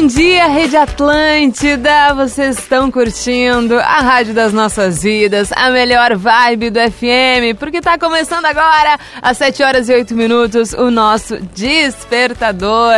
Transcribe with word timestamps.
Bom 0.00 0.06
dia, 0.06 0.46
Rede 0.46 0.76
Atlântida! 0.76 2.14
Vocês 2.14 2.56
estão 2.56 2.88
curtindo 2.88 3.76
a 3.80 4.00
Rádio 4.00 4.32
das 4.32 4.52
Nossas 4.52 5.02
Vidas, 5.02 5.50
a 5.50 5.70
melhor 5.70 6.16
vibe 6.16 6.70
do 6.70 6.78
FM, 6.78 7.58
porque 7.58 7.80
tá 7.80 7.98
começando 7.98 8.44
agora, 8.44 8.96
às 9.20 9.36
7 9.38 9.60
horas 9.60 9.88
e 9.88 9.94
8 9.94 10.14
minutos, 10.14 10.72
o 10.72 10.88
nosso 10.88 11.40
Despertador. 11.52 12.94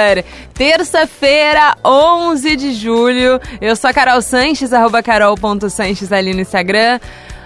Terça-feira, 0.53 1.75
11 1.83 2.55
de 2.55 2.75
julho. 2.75 3.41
Eu 3.63 3.75
sou 3.77 3.89
a 3.89 3.95
Carol 3.95 4.21
Sanches, 4.21 4.71
arroba 4.71 5.03
carol.sanches 5.03 6.13
ali 6.13 6.35
no 6.35 6.41
Instagram. 6.43 7.01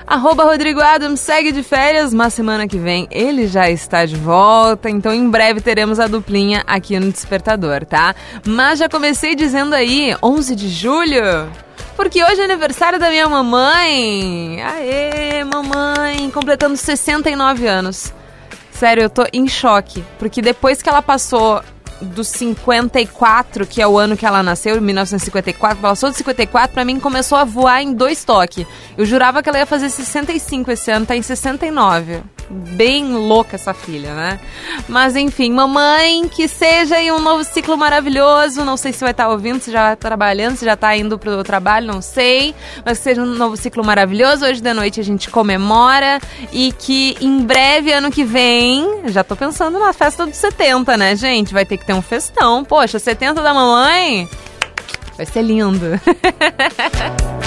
Arroba 0.07 0.45
Rodrigo 0.45 0.81
Adams 0.81 1.21
segue 1.21 1.51
de 1.51 1.63
férias, 1.63 2.13
mas 2.13 2.35
semana 2.35 2.69
que 2.69 2.77
vem 2.77 3.09
ele 3.11 3.47
já 3.47 3.71
está 3.71 4.05
de 4.05 4.17
volta, 4.17 4.91
então 4.91 5.15
em 5.15 5.29
breve 5.30 5.61
teremos 5.61 5.99
a 5.99 6.07
duplinha 6.07 6.63
aqui 6.66 6.99
no 7.01 7.11
Despertador, 7.11 7.87
tá? 7.87 8.15
Mas 8.46 8.79
já 8.79 8.88
comecei 8.88 9.35
dizendo 9.35 9.74
aí, 9.74 10.15
11 10.23 10.55
de 10.55 10.69
julho, 10.69 11.51
porque 11.96 12.23
hoje 12.23 12.41
é 12.41 12.45
aniversário 12.45 12.99
da 12.99 13.09
minha 13.09 13.29
mamãe. 13.29 14.63
Aê, 14.63 15.43
mamãe, 15.45 16.30
completando 16.30 16.77
69 16.77 17.66
anos. 17.66 18.13
Sério, 18.73 19.05
eu 19.05 19.11
tô 19.11 19.24
em 19.33 19.49
choque, 19.49 20.05
porque 20.18 20.43
depois 20.43 20.83
que 20.83 20.89
ela 20.89 21.01
passou 21.01 21.63
dos 22.05 22.29
54, 22.29 23.66
que 23.66 23.80
é 23.80 23.87
o 23.87 23.99
ano 23.99 24.16
que 24.16 24.27
ela 24.27 24.43
nasceu, 24.43 24.80
1954, 24.80 25.79
passou 25.79 26.11
de 26.11 26.16
54, 26.16 26.73
pra 26.73 26.85
mim 26.85 27.01
começou 27.01 27.38
a 27.38 27.45
voar 27.45 27.83
em 27.83 27.93
dois 27.93 28.24
toques. 28.24 28.66
Eu 28.96 29.05
jurava 29.05 29.43
que 29.43 29.49
ela 29.49 29.59
ia 29.59 29.66
fazer 29.66 29.88
65 29.91 30.71
esse 30.71 30.91
ano, 30.91 31.07
tá 31.07 31.16
em 31.16 31.23
69 31.23 32.23
bem 32.51 33.13
louca 33.13 33.57
essa 33.57 33.73
filha, 33.73 34.15
né? 34.15 34.41
Mas 34.88 35.16
enfim, 35.16 35.52
mamãe, 35.52 36.29
que 36.29 36.49
seja 36.49 36.96
um 37.13 37.21
novo 37.21 37.45
ciclo 37.45 37.77
maravilhoso. 37.77 38.65
Não 38.65 38.77
sei 38.77 38.93
se 38.93 39.01
vai 39.01 39.11
estar 39.11 39.29
ouvindo, 39.29 39.61
se 39.61 39.71
já 39.71 39.93
está 39.93 40.09
trabalhando, 40.09 40.57
se 40.57 40.65
já 40.65 40.74
está 40.74 40.96
indo 40.96 41.18
pro 41.18 41.43
trabalho, 41.43 41.87
não 41.87 42.02
sei. 42.02 42.55
Mas 42.85 42.99
que 42.99 43.05
seja 43.05 43.23
um 43.23 43.27
novo 43.27 43.57
ciclo 43.57 43.85
maravilhoso. 43.85 44.45
Hoje 44.45 44.61
de 44.61 44.74
noite 44.74 45.01
a 45.01 45.05
gente 45.05 45.30
comemora 45.30 46.21
e 46.52 46.73
que 46.73 47.16
em 47.21 47.43
breve, 47.43 47.93
ano 47.93 48.11
que 48.11 48.24
vem, 48.24 49.02
já 49.07 49.24
tô 49.24 49.37
pensando 49.37 49.79
na 49.79 49.93
festa 49.93 50.27
dos 50.27 50.37
70, 50.37 50.96
né, 50.96 51.16
gente? 51.16 51.52
Vai 51.52 51.65
ter 51.65 51.79
que 51.79 51.87
ter 51.87 51.93
um 51.95 52.02
festão. 52.02 52.64
Poxa, 52.64 52.98
70 52.98 53.42
da 53.42 53.54
mamãe. 53.54 54.28
Vai 55.16 55.26
ser 55.26 55.42
lindo. 55.42 56.00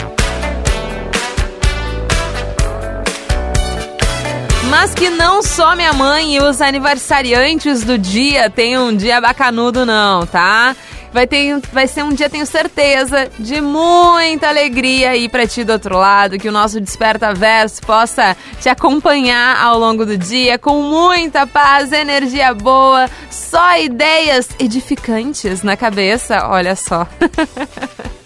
Mas 4.70 4.94
que 4.94 5.10
não 5.10 5.42
só 5.42 5.76
minha 5.76 5.94
mãe 5.94 6.36
e 6.36 6.40
os 6.42 6.62
aniversariantes 6.62 7.84
do 7.84 7.98
dia 7.98 8.50
tenham 8.50 8.90
um 8.90 8.96
dia 8.96 9.22
bacanudo, 9.22 9.86
não, 9.86 10.26
tá? 10.26 10.76
Vai, 11.18 11.26
ter, 11.26 11.60
vai 11.74 11.88
ser 11.88 12.04
um 12.04 12.14
dia, 12.14 12.30
tenho 12.30 12.46
certeza, 12.46 13.28
de 13.40 13.60
muita 13.60 14.50
alegria 14.50 15.10
aí 15.10 15.28
pra 15.28 15.48
ti 15.48 15.64
do 15.64 15.74
outro 15.74 15.98
lado, 15.98 16.38
que 16.38 16.48
o 16.48 16.52
nosso 16.52 16.80
Desperta 16.80 17.34
Verso 17.34 17.82
possa 17.82 18.38
te 18.62 18.70
acompanhar 18.70 19.60
ao 19.60 19.80
longo 19.80 20.06
do 20.06 20.16
dia 20.16 20.60
com 20.60 20.80
muita 20.84 21.48
paz, 21.48 21.92
energia 21.92 22.54
boa, 22.54 23.10
só 23.32 23.80
ideias 23.80 24.48
edificantes 24.60 25.64
na 25.64 25.76
cabeça, 25.76 26.48
olha 26.48 26.76
só. 26.76 27.08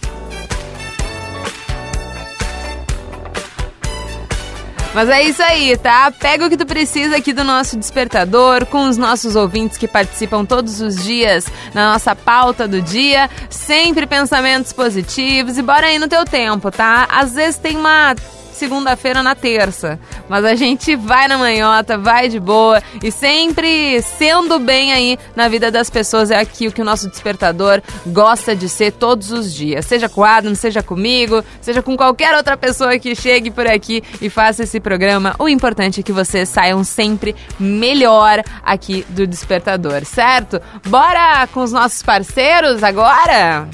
Mas 4.93 5.07
é 5.07 5.23
isso 5.23 5.41
aí, 5.41 5.77
tá? 5.77 6.11
Pega 6.11 6.45
o 6.45 6.49
que 6.49 6.57
tu 6.57 6.65
precisa 6.65 7.15
aqui 7.15 7.31
do 7.31 7.45
nosso 7.45 7.77
despertador, 7.77 8.65
com 8.65 8.89
os 8.89 8.97
nossos 8.97 9.37
ouvintes 9.37 9.77
que 9.77 9.87
participam 9.87 10.43
todos 10.43 10.81
os 10.81 11.01
dias 11.01 11.45
na 11.73 11.93
nossa 11.93 12.13
pauta 12.13 12.67
do 12.67 12.81
dia. 12.81 13.29
Sempre 13.49 14.05
pensamentos 14.05 14.73
positivos 14.73 15.57
e 15.57 15.61
bora 15.61 15.87
aí 15.87 15.97
no 15.97 16.09
teu 16.09 16.25
tempo, 16.25 16.69
tá? 16.69 17.07
Às 17.09 17.33
vezes 17.33 17.57
tem 17.57 17.77
uma 17.77 18.13
segunda-feira 18.61 19.23
na 19.23 19.33
terça. 19.33 19.99
Mas 20.29 20.45
a 20.45 20.53
gente 20.53 20.95
vai 20.95 21.27
na 21.27 21.35
manhota, 21.35 21.97
vai 21.97 22.29
de 22.29 22.39
boa 22.39 22.79
e 23.01 23.11
sempre 23.11 23.99
sendo 24.03 24.59
bem 24.59 24.93
aí 24.93 25.17
na 25.35 25.47
vida 25.47 25.71
das 25.71 25.89
pessoas. 25.89 26.29
É 26.29 26.39
aqui 26.39 26.67
o 26.67 26.71
que 26.71 26.79
o 26.79 26.85
nosso 26.85 27.09
despertador 27.09 27.81
gosta 28.05 28.55
de 28.55 28.69
ser 28.69 28.91
todos 28.91 29.31
os 29.31 29.51
dias. 29.51 29.87
Seja 29.87 30.07
com 30.07 30.21
o 30.21 30.23
Adam, 30.23 30.53
seja 30.53 30.83
comigo, 30.83 31.43
seja 31.59 31.81
com 31.81 31.97
qualquer 31.97 32.35
outra 32.35 32.55
pessoa 32.55 32.99
que 32.99 33.15
chegue 33.15 33.49
por 33.49 33.65
aqui 33.65 34.03
e 34.21 34.29
faça 34.29 34.61
esse 34.61 34.79
programa. 34.79 35.35
O 35.39 35.49
importante 35.49 36.01
é 36.01 36.03
que 36.03 36.11
vocês 36.11 36.47
saiam 36.47 36.83
sempre 36.83 37.35
melhor 37.59 38.43
aqui 38.63 39.03
do 39.09 39.25
despertador, 39.25 40.05
certo? 40.05 40.61
Bora 40.85 41.47
com 41.47 41.63
os 41.63 41.71
nossos 41.71 42.03
parceiros 42.03 42.83
agora? 42.83 43.67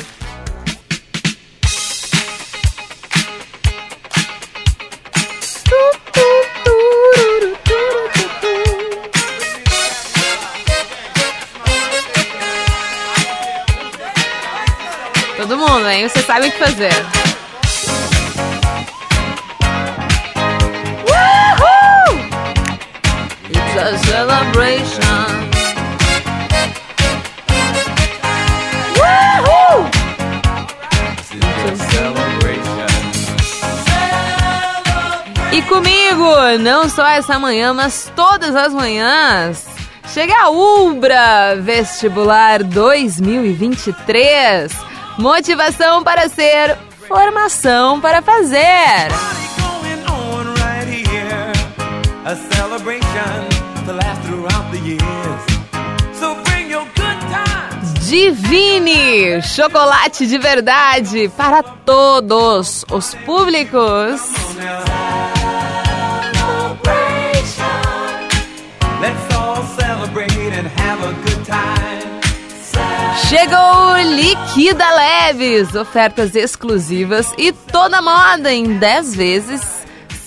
Mundo, 16.37 16.45
hein? 16.45 16.47
Você 16.47 16.47
sabe 16.47 16.47
o 16.47 16.51
que 16.51 16.57
fazer. 16.57 16.93
Woohoo! 21.07 22.19
It's 23.49 23.77
a 23.77 23.97
celebration. 24.05 25.47
Celebration. 31.91 32.87
E 35.51 35.61
comigo, 35.63 36.57
não 36.59 36.87
só 36.89 37.07
essa 37.07 37.39
manhã, 37.39 37.73
mas 37.73 38.11
todas 38.15 38.55
as 38.55 38.73
manhãs. 38.73 39.65
Chega 40.13 40.35
a 40.43 40.49
Ubra 40.49 41.55
Vestibular 41.59 42.63
2023 42.63 44.86
Motivação 45.17 46.03
para 46.03 46.29
ser, 46.29 46.77
formação 47.07 47.99
para 47.99 48.21
fazer. 48.21 49.07
Divine, 58.01 59.41
chocolate 59.41 60.27
de 60.27 60.37
verdade 60.37 61.31
para 61.35 61.63
todos 61.63 62.85
os 62.91 63.15
públicos. 63.25 64.21
Let's 68.99 69.35
all 69.35 69.63
celebrate 69.79 70.31
and 70.53 70.67
have 70.67 71.03
a 71.03 71.13
good 71.13 71.45
time. 71.45 71.96
Chegou 73.29 73.97
Liquida 74.15 74.85
Leves, 74.89 75.75
ofertas 75.75 76.33
exclusivas 76.33 77.33
e 77.37 77.51
toda 77.51 78.01
moda 78.01 78.53
em 78.53 78.77
10 78.77 79.15
vezes, 79.15 79.61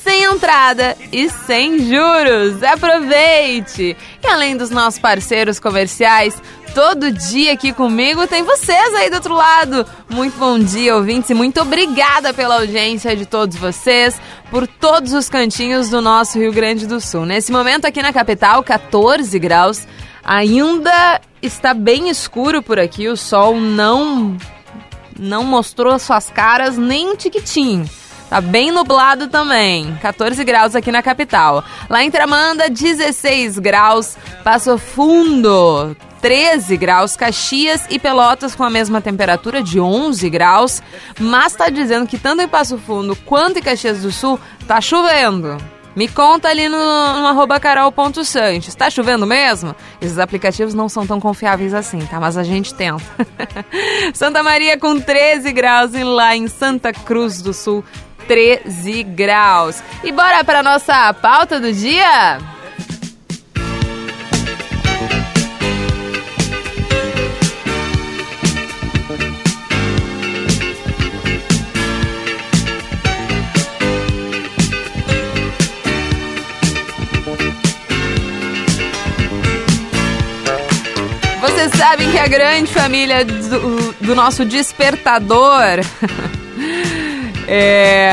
sem 0.05 0.25
entrada 0.25 0.95
e 1.11 1.31
sem 1.31 1.79
juros. 1.79 2.63
Aproveite! 2.63 3.97
E 4.23 4.27
além 4.27 4.55
dos 4.55 4.69
nossos 4.69 5.01
parceiros 5.01 5.59
comerciais, 5.59 6.43
todo 6.75 7.11
dia 7.11 7.55
aqui 7.55 7.73
comigo 7.73 8.27
tem 8.27 8.43
vocês 8.43 8.95
aí 8.95 9.09
do 9.09 9.15
outro 9.15 9.35
lado. 9.35 9.87
Muito 10.11 10.39
bom 10.39 10.59
dia, 10.59 10.95
ouvintes, 10.95 11.31
e 11.31 11.35
muito 11.35 11.59
obrigada 11.63 12.35
pela 12.35 12.57
audiência 12.57 13.17
de 13.17 13.25
todos 13.25 13.57
vocês, 13.57 14.21
por 14.51 14.67
todos 14.67 15.15
os 15.15 15.27
cantinhos 15.27 15.89
do 15.89 16.03
nosso 16.03 16.39
Rio 16.39 16.53
Grande 16.53 16.87
do 16.87 17.01
Sul. 17.01 17.25
Nesse 17.25 17.51
momento 17.51 17.87
aqui 17.87 18.03
na 18.03 18.13
capital, 18.13 18.63
14 18.63 19.39
graus. 19.39 19.87
Ainda 20.25 21.21
está 21.43 21.73
bem 21.75 22.09
escuro 22.09 22.63
por 22.63 22.79
aqui, 22.79 23.09
o 23.09 23.17
sol 23.17 23.59
não 23.59 24.37
não 25.19 25.45
mostrou 25.45 25.99
suas 25.99 26.31
caras 26.31 26.79
nem 26.79 27.11
um 27.11 27.17
tiquitinho. 27.17 27.89
Tá 28.31 28.41
bem 28.41 28.71
nublado 28.71 29.27
também. 29.27 29.99
14 30.01 30.43
graus 30.45 30.77
aqui 30.77 30.93
na 30.93 31.03
capital. 31.03 31.65
Lá 31.91 32.03
em 32.03 32.11
Tramanda, 32.11 32.71
16 32.71 33.59
graus. 33.59 34.17
Passo 34.45 34.79
Fundo, 34.79 35.97
13 36.23 36.77
graus, 36.77 37.17
Caxias 37.17 37.87
e 37.91 37.99
Pelotas 37.99 38.55
com 38.55 38.63
a 38.63 38.71
mesma 38.71 39.01
temperatura 39.01 39.63
de 39.63 39.81
11 39.81 40.31
graus, 40.31 40.83
mas 41.19 41.55
tá 41.55 41.69
dizendo 41.69 42.07
que 42.07 42.19
tanto 42.19 42.41
em 42.43 42.49
Passo 42.49 42.79
Fundo 42.79 43.17
quanto 43.17 43.59
em 43.59 43.63
Caxias 43.63 44.03
do 44.03 44.13
Sul 44.13 44.39
tá 44.67 44.81
chovendo. 44.81 45.57
Me 46.01 46.09
conta 46.09 46.49
ali 46.49 46.67
no, 46.67 46.79
no 46.79 47.27
arroba. 47.27 47.61
Tá 47.61 48.89
chovendo 48.89 49.27
mesmo? 49.27 49.77
Esses 50.01 50.19
aplicativos 50.19 50.73
não 50.73 50.89
são 50.89 51.07
tão 51.07 51.21
confiáveis 51.21 51.75
assim, 51.75 51.99
tá? 52.07 52.19
Mas 52.19 52.39
a 52.39 52.43
gente 52.43 52.73
tenta. 52.73 53.05
Santa 54.15 54.43
Maria 54.43 54.79
com 54.79 54.99
13 54.99 55.53
graus 55.53 55.93
e 55.93 56.03
lá 56.03 56.35
em 56.35 56.49
Santa 56.49 56.91
Cruz 56.91 57.43
do 57.43 57.53
Sul 57.53 57.85
13 58.27 59.03
graus. 59.03 59.83
E 60.03 60.11
bora 60.11 60.43
para 60.43 60.63
nossa 60.63 61.13
pauta 61.13 61.61
do 61.61 61.71
dia? 61.71 62.39
Sabem 81.81 82.11
que 82.11 82.19
a 82.19 82.29
grande 82.29 82.71
família 82.71 83.25
do, 83.25 83.95
do 83.95 84.15
nosso 84.15 84.45
despertador 84.45 85.81
é, 87.49 88.13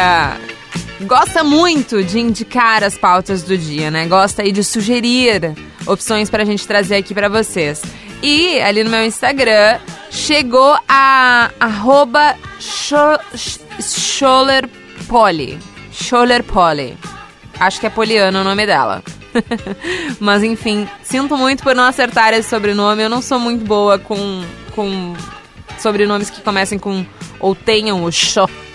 gosta 1.02 1.44
muito 1.44 2.02
de 2.02 2.18
indicar 2.18 2.82
as 2.82 2.98
pautas 2.98 3.44
do 3.44 3.58
dia, 3.58 3.92
né? 3.92 4.08
Gosta 4.08 4.42
aí 4.42 4.54
de 4.54 4.64
sugerir 4.64 5.54
opções 5.86 6.30
pra 6.30 6.46
gente 6.46 6.66
trazer 6.66 6.96
aqui 6.96 7.14
pra 7.14 7.28
vocês. 7.28 7.82
E 8.24 8.58
ali 8.62 8.86
no 8.86 8.90
meu 8.90 9.04
Instagram 9.06 9.80
chegou 10.10 10.80
a 10.88 11.52
arroba 11.60 12.38
Scholerpoli. 13.82 15.60
Scholerpoli. 15.92 16.98
Acho 17.60 17.82
que 17.82 17.88
é 17.88 17.90
Poliana 17.90 18.40
o 18.40 18.46
nome 18.46 18.66
dela. 18.66 19.04
Mas 20.20 20.44
enfim, 20.44 20.88
sinto 21.04 21.38
muito 21.38 21.64
por 21.64 21.76
não 21.76 21.84
acertar 21.84 22.34
esse 22.34 22.50
sobrenome. 22.50 23.04
Eu 23.04 23.10
não 23.10 23.22
sou 23.22 23.40
muito 23.40 23.66
boa 23.66 23.98
com, 23.98 24.44
com 24.76 25.14
sobrenomes 25.78 26.30
que 26.30 26.42
comecem 26.42 26.80
com 26.80 27.06
ou 27.40 27.56
tenham 27.56 28.04
o. 28.04 28.10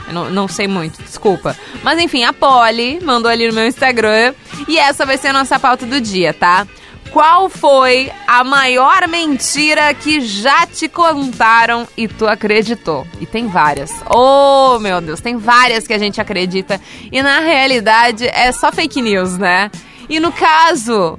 Eu 0.06 0.14
não, 0.14 0.30
não 0.30 0.48
sei 0.48 0.66
muito, 0.66 1.02
desculpa. 1.02 1.56
Mas 1.82 1.98
enfim, 1.98 2.24
a 2.24 2.32
Polly 2.32 3.00
mandou 3.02 3.30
ali 3.30 3.48
no 3.48 3.54
meu 3.54 3.66
Instagram. 3.66 4.34
E 4.68 4.78
essa 4.78 5.06
vai 5.06 5.16
ser 5.16 5.28
a 5.28 5.32
nossa 5.32 5.58
pauta 5.58 5.86
do 5.86 6.00
dia, 6.00 6.32
tá? 6.32 6.66
Qual 7.10 7.50
foi 7.50 8.10
a 8.26 8.42
maior 8.42 9.06
mentira 9.06 9.92
que 9.92 10.22
já 10.22 10.66
te 10.66 10.88
contaram 10.88 11.86
e 11.94 12.08
tu 12.08 12.26
acreditou? 12.26 13.06
E 13.20 13.26
tem 13.26 13.48
várias. 13.48 13.92
Oh, 14.08 14.78
meu 14.78 14.98
Deus, 14.98 15.20
tem 15.20 15.36
várias 15.36 15.86
que 15.86 15.92
a 15.92 15.98
gente 15.98 16.22
acredita. 16.22 16.80
E 17.10 17.22
na 17.22 17.40
realidade 17.40 18.26
é 18.26 18.50
só 18.50 18.72
fake 18.72 19.02
news, 19.02 19.36
né? 19.36 19.70
E 20.12 20.20
no 20.20 20.30
caso, 20.30 21.18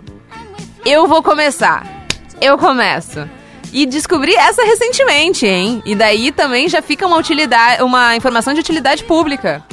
eu 0.86 1.08
vou 1.08 1.24
começar. 1.24 2.06
Eu 2.40 2.60
começo. 2.60 3.28
E 3.72 3.88
descobri 3.88 4.36
essa 4.36 4.64
recentemente, 4.64 5.48
hein? 5.48 5.82
E 5.84 5.96
daí 5.96 6.32
também 6.32 6.70
já 6.70 6.80
fica 6.80 7.08
uma 7.08 7.18
utilidade, 7.18 7.82
uma 7.82 8.16
informação 8.16 8.54
de 8.54 8.60
utilidade 8.60 9.04
pública. 9.04 9.64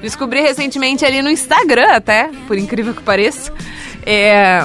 Descobri 0.00 0.40
recentemente 0.40 1.04
ali 1.04 1.20
no 1.22 1.28
Instagram 1.28 1.88
até, 1.90 2.30
por 2.46 2.56
incrível 2.56 2.94
que 2.94 3.02
pareça. 3.02 3.52
É, 4.06 4.64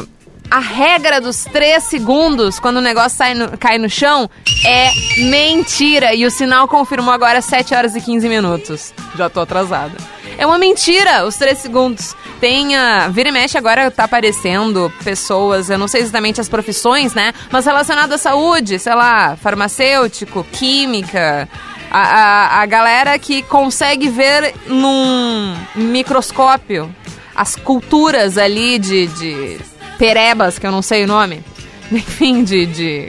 a 0.49 0.59
regra 0.59 1.19
dos 1.19 1.45
3 1.45 1.83
segundos 1.83 2.59
quando 2.59 2.77
o 2.77 2.81
negócio 2.81 3.17
sai 3.17 3.33
no, 3.33 3.57
cai 3.57 3.77
no 3.77 3.89
chão 3.89 4.29
é 4.65 4.91
mentira. 5.17 6.13
E 6.13 6.25
o 6.25 6.31
sinal 6.31 6.67
confirmou 6.67 7.13
agora 7.13 7.41
7 7.41 7.73
horas 7.73 7.95
e 7.95 8.01
15 8.01 8.29
minutos. 8.29 8.93
Já 9.15 9.29
tô 9.29 9.41
atrasada. 9.41 9.97
É 10.37 10.45
uma 10.45 10.57
mentira 10.57 11.25
os 11.25 11.35
3 11.35 11.57
segundos. 11.57 12.15
Tem 12.39 12.75
a. 12.75 13.07
Vira 13.07 13.29
e 13.29 13.31
mexe 13.31 13.57
agora 13.57 13.89
tá 13.89 14.03
aparecendo 14.03 14.91
pessoas, 15.03 15.69
eu 15.69 15.77
não 15.77 15.87
sei 15.87 16.01
exatamente 16.01 16.41
as 16.41 16.49
profissões, 16.49 17.13
né? 17.13 17.33
Mas 17.51 17.65
relacionado 17.65 18.13
à 18.13 18.17
saúde, 18.17 18.79
sei 18.79 18.93
lá, 18.95 19.35
farmacêutico, 19.35 20.45
química. 20.51 21.47
A, 21.89 21.99
a, 21.99 22.61
a 22.61 22.65
galera 22.65 23.19
que 23.19 23.43
consegue 23.43 24.09
ver 24.09 24.55
num 24.65 25.55
microscópio 25.75 26.93
as 27.35 27.55
culturas 27.55 28.37
ali 28.37 28.79
de, 28.79 29.07
de 29.07 29.59
perebas, 30.03 30.59
que 30.59 30.67
eu 30.67 30.71
não 30.71 30.81
sei 30.81 31.05
o 31.05 31.07
nome. 31.07 31.41
Enfim, 31.89 32.43
de, 32.43 32.65
de, 32.65 33.07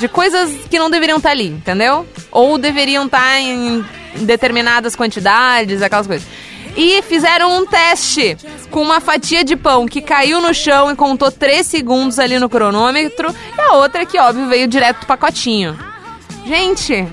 de 0.00 0.08
coisas 0.08 0.50
que 0.68 0.76
não 0.76 0.90
deveriam 0.90 1.18
estar 1.18 1.30
ali, 1.30 1.46
entendeu? 1.46 2.04
Ou 2.32 2.58
deveriam 2.58 3.06
estar 3.06 3.38
em 3.38 3.84
determinadas 4.16 4.96
quantidades, 4.96 5.80
aquelas 5.80 6.08
coisas. 6.08 6.26
E 6.76 7.00
fizeram 7.02 7.56
um 7.56 7.64
teste 7.64 8.36
com 8.72 8.82
uma 8.82 9.00
fatia 9.00 9.44
de 9.44 9.54
pão 9.54 9.86
que 9.86 10.00
caiu 10.00 10.40
no 10.40 10.52
chão 10.52 10.90
e 10.90 10.96
contou 10.96 11.30
3 11.30 11.64
segundos 11.64 12.18
ali 12.18 12.40
no 12.40 12.48
cronômetro, 12.48 13.32
e 13.56 13.60
a 13.60 13.74
outra 13.74 14.04
que, 14.04 14.18
óbvio, 14.18 14.48
veio 14.48 14.66
direto 14.66 15.00
do 15.00 15.06
pacotinho. 15.06 15.78
Gente, 16.44 17.06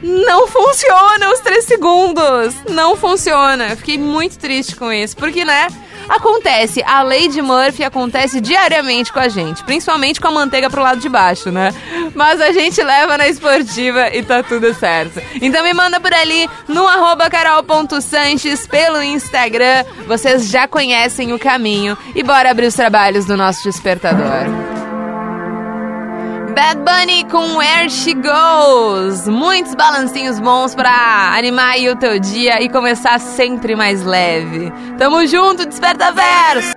não 0.00 0.46
funciona 0.46 1.32
os 1.32 1.40
3 1.40 1.64
segundos! 1.64 2.54
Não 2.70 2.96
funciona! 2.96 3.74
Fiquei 3.74 3.98
muito 3.98 4.38
triste 4.38 4.76
com 4.76 4.92
isso, 4.92 5.16
porque, 5.16 5.44
né? 5.44 5.66
Acontece, 6.08 6.82
a 6.84 7.02
lei 7.02 7.28
de 7.28 7.42
Murphy 7.42 7.84
acontece 7.84 8.40
diariamente 8.40 9.12
com 9.12 9.18
a 9.18 9.28
gente, 9.28 9.64
principalmente 9.64 10.20
com 10.20 10.28
a 10.28 10.32
manteiga 10.32 10.70
pro 10.70 10.82
lado 10.82 11.00
de 11.00 11.08
baixo, 11.08 11.50
né? 11.50 11.72
Mas 12.14 12.40
a 12.40 12.52
gente 12.52 12.82
leva 12.82 13.18
na 13.18 13.28
esportiva 13.28 14.08
e 14.14 14.22
tá 14.22 14.42
tudo 14.42 14.72
certo. 14.74 15.20
Então 15.40 15.62
me 15.64 15.72
manda 15.72 15.98
por 16.00 16.12
ali 16.12 16.48
no 16.68 16.86
carol.sanches 17.30 18.66
pelo 18.66 19.02
Instagram. 19.02 19.84
Vocês 20.06 20.48
já 20.48 20.68
conhecem 20.68 21.32
o 21.32 21.38
caminho 21.38 21.96
e 22.14 22.22
bora 22.22 22.50
abrir 22.50 22.66
os 22.66 22.74
trabalhos 22.74 23.24
do 23.26 23.36
nosso 23.36 23.64
despertador. 23.64 24.75
Bad 26.56 26.80
Bunny 26.80 27.22
com 27.24 27.58
Where 27.58 27.90
She 27.90 28.14
Goes. 28.14 29.28
Muitos 29.28 29.74
balancinhos 29.74 30.40
bons 30.40 30.74
pra 30.74 31.34
animar 31.36 31.72
aí 31.72 31.86
o 31.90 31.96
teu 31.96 32.18
dia 32.18 32.62
e 32.62 32.70
começar 32.70 33.20
sempre 33.20 33.76
mais 33.76 34.02
leve. 34.02 34.72
Tamo 34.96 35.26
junto, 35.26 35.66
Desperta 35.66 36.10
Verso! 36.12 36.74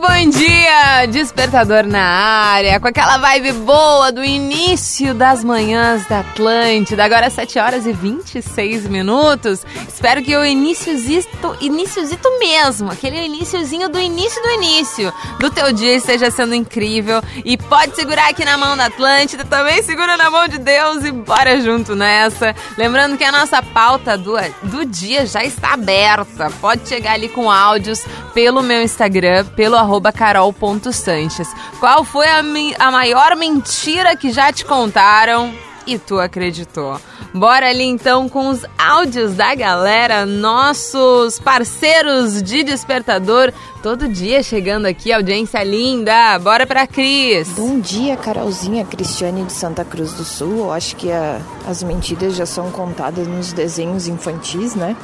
Bom 0.00 0.30
dia, 0.30 1.04
despertador 1.10 1.84
na 1.84 2.00
área, 2.02 2.80
com 2.80 2.88
aquela 2.88 3.18
vibe 3.18 3.52
boa 3.52 4.10
do 4.10 4.24
início 4.24 5.12
das 5.12 5.44
manhãs 5.44 6.06
da 6.06 6.20
Atlântida. 6.20 7.04
Agora 7.04 7.28
7 7.28 7.58
horas 7.58 7.84
e 7.84 7.92
26 7.92 8.88
minutos. 8.88 9.62
Espero 9.86 10.22
que 10.22 10.34
o 10.34 10.42
iníciozito, 10.42 11.54
iníciozito 11.60 12.30
mesmo, 12.38 12.90
aquele 12.90 13.26
iníciozinho 13.26 13.90
do 13.90 14.00
início 14.00 14.42
do 14.42 14.50
início 14.52 15.12
do 15.38 15.50
teu 15.50 15.70
dia 15.70 15.94
esteja 15.96 16.30
sendo 16.30 16.54
incrível. 16.54 17.20
E 17.44 17.58
pode 17.58 17.94
segurar 17.94 18.30
aqui 18.30 18.42
na 18.42 18.56
mão 18.56 18.74
da 18.78 18.86
Atlântida, 18.86 19.44
também 19.44 19.82
segura 19.82 20.16
na 20.16 20.30
mão 20.30 20.48
de 20.48 20.56
Deus 20.56 21.04
e 21.04 21.12
bora 21.12 21.60
junto 21.60 21.94
nessa. 21.94 22.56
Lembrando 22.78 23.18
que 23.18 23.24
a 23.24 23.32
nossa 23.32 23.62
pauta 23.62 24.16
do, 24.16 24.32
do 24.62 24.86
dia 24.86 25.26
já 25.26 25.44
está 25.44 25.74
aberta. 25.74 26.50
Pode 26.58 26.88
chegar 26.88 27.12
ali 27.12 27.28
com 27.28 27.50
áudios 27.50 28.02
pelo 28.32 28.62
meu 28.62 28.80
Instagram, 28.82 29.44
pelo 29.54 29.76
carol.sanches. 30.12 31.48
Qual 31.78 32.04
foi 32.04 32.26
a, 32.28 32.42
a 32.78 32.90
maior 32.90 33.34
mentira 33.34 34.14
que 34.14 34.30
já 34.30 34.52
te 34.52 34.64
contaram 34.64 35.54
e 35.86 35.98
tu 35.98 36.20
acreditou? 36.20 37.00
Bora 37.32 37.68
ali 37.68 37.84
então 37.84 38.28
com 38.28 38.48
os 38.48 38.64
áudios 38.76 39.34
da 39.34 39.54
galera, 39.54 40.26
nossos 40.26 41.38
parceiros 41.38 42.42
de 42.42 42.64
despertador, 42.64 43.52
todo 43.82 44.08
dia 44.08 44.42
chegando 44.42 44.86
aqui, 44.86 45.12
audiência 45.12 45.62
linda. 45.62 46.38
Bora 46.40 46.66
pra 46.66 46.88
Cris. 46.88 47.48
Bom 47.50 47.78
dia, 47.78 48.16
Carolzinha, 48.16 48.84
Cristiane 48.84 49.44
de 49.44 49.52
Santa 49.52 49.84
Cruz 49.84 50.12
do 50.14 50.24
Sul. 50.24 50.58
Eu 50.58 50.72
acho 50.72 50.96
que 50.96 51.12
a, 51.12 51.40
as 51.68 51.84
mentiras 51.84 52.34
já 52.34 52.46
são 52.46 52.70
contadas 52.72 53.28
nos 53.28 53.52
desenhos 53.52 54.08
infantis, 54.08 54.74
né? 54.74 54.96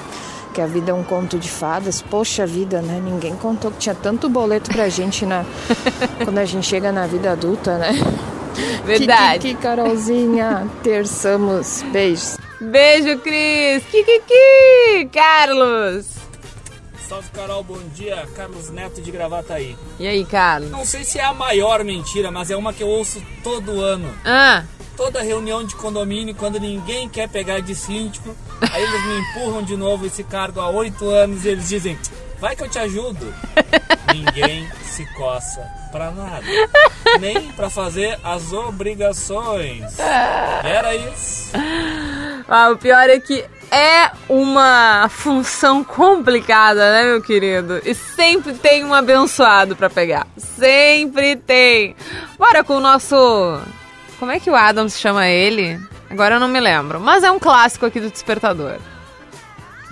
Que 0.57 0.61
a 0.63 0.67
vida 0.67 0.91
é 0.91 0.95
um 0.95 1.05
conto 1.05 1.39
de 1.39 1.51
fadas. 1.51 2.01
Poxa 2.01 2.47
vida, 2.47 2.81
né? 2.81 2.99
Ninguém 3.05 3.37
contou 3.37 3.71
que 3.71 3.77
tinha 3.77 3.95
tanto 3.95 4.27
boleto 4.27 4.71
pra 4.71 4.89
gente 4.89 5.27
na 5.27 5.45
quando 6.25 6.39
a 6.39 6.47
gente 6.47 6.67
chega 6.67 6.91
na 6.91 7.07
vida 7.07 7.33
adulta, 7.33 7.77
né? 7.77 7.93
Verdade. 8.87 9.41
Que, 9.41 9.49
que, 9.49 9.55
que 9.55 9.63
Carolzinha, 9.63 10.67
terçamos. 10.83 11.83
Beijos. 11.93 12.39
Beijo, 12.59 13.19
Cris. 13.19 13.85
Kikiki, 13.85 15.11
Carlos. 15.13 16.07
Salve, 17.07 17.29
Carol, 17.35 17.63
bom 17.63 17.79
dia. 17.95 18.27
Carlos 18.35 18.71
Neto 18.71 19.03
de 19.03 19.11
Gravataí. 19.11 19.77
E 20.01 20.07
aí, 20.07 20.25
Carlos? 20.25 20.71
Não 20.71 20.87
sei 20.87 21.05
se 21.05 21.19
é 21.19 21.25
a 21.25 21.35
maior 21.35 21.85
mentira, 21.85 22.31
mas 22.31 22.51
é 22.51 22.57
uma 22.57 22.73
que 22.73 22.83
eu 22.83 22.89
ouço 22.89 23.23
todo 23.45 23.83
ano. 23.83 24.09
Ah. 24.25 24.65
toda 24.97 25.21
reunião 25.21 25.63
de 25.63 25.77
condomínio, 25.77 26.35
quando 26.35 26.59
ninguém 26.59 27.11
quer 27.11 27.29
pegar 27.29 27.61
de 27.61 27.75
síndico, 27.75 28.35
aí 28.73 28.83
eles 28.83 29.05
me 29.05 29.19
empurram 29.19 29.63
de 29.63 29.77
novo 29.77 30.07
esse 30.07 30.25
cargo 30.25 30.61
há 30.61 30.69
oito 30.69 31.09
anos 31.09 31.45
e 31.45 31.49
eles 31.49 31.69
dizem, 31.69 31.99
vai 32.39 32.57
que 32.57 32.65
eu 32.65 32.69
te 32.69 32.79
ajudo. 32.79 33.33
ninguém 34.13 34.69
se 34.83 35.05
coça 35.15 35.61
pra 35.93 36.11
nada. 36.11 36.47
Nem 37.21 37.53
pra 37.53 37.69
fazer 37.71 38.19
as 38.23 38.53
obrigações. 38.53 39.99
Era 39.99 40.95
isso. 40.95 41.51
Ah, 42.49 42.71
o 42.71 42.77
pior 42.77 43.09
é 43.11 43.19
que 43.19 43.45
é 43.71 44.11
uma 44.29 45.09
função 45.09 45.83
complicada, 45.83 46.93
né, 46.93 47.05
meu 47.05 47.23
querido? 47.23 47.81
E 47.85 47.95
sempre 47.95 48.55
tem 48.55 48.85
um 48.85 48.95
abençoado 48.95 49.75
pra 49.75 49.91
pegar. 49.91 50.27
Sempre 50.37 51.37
tem. 51.37 51.97
Bora 52.39 52.63
com 52.63 52.77
o 52.77 52.81
nosso. 52.81 53.61
Como 54.19 54.33
é 54.33 54.41
que 54.41 54.51
o 54.51 54.55
Adams 54.55 54.99
chama 54.99 55.29
ele? 55.29 55.79
Agora 56.11 56.37
eu 56.37 56.41
não 56.41 56.49
me 56.49 56.61
lembro. 56.61 57.01
Mas 57.01 57.23
é 57.25 57.31
um 57.31 57.39
clássico 57.39 57.87
aqui 57.87 58.01
do 58.01 58.11
Despertador. 58.11 58.77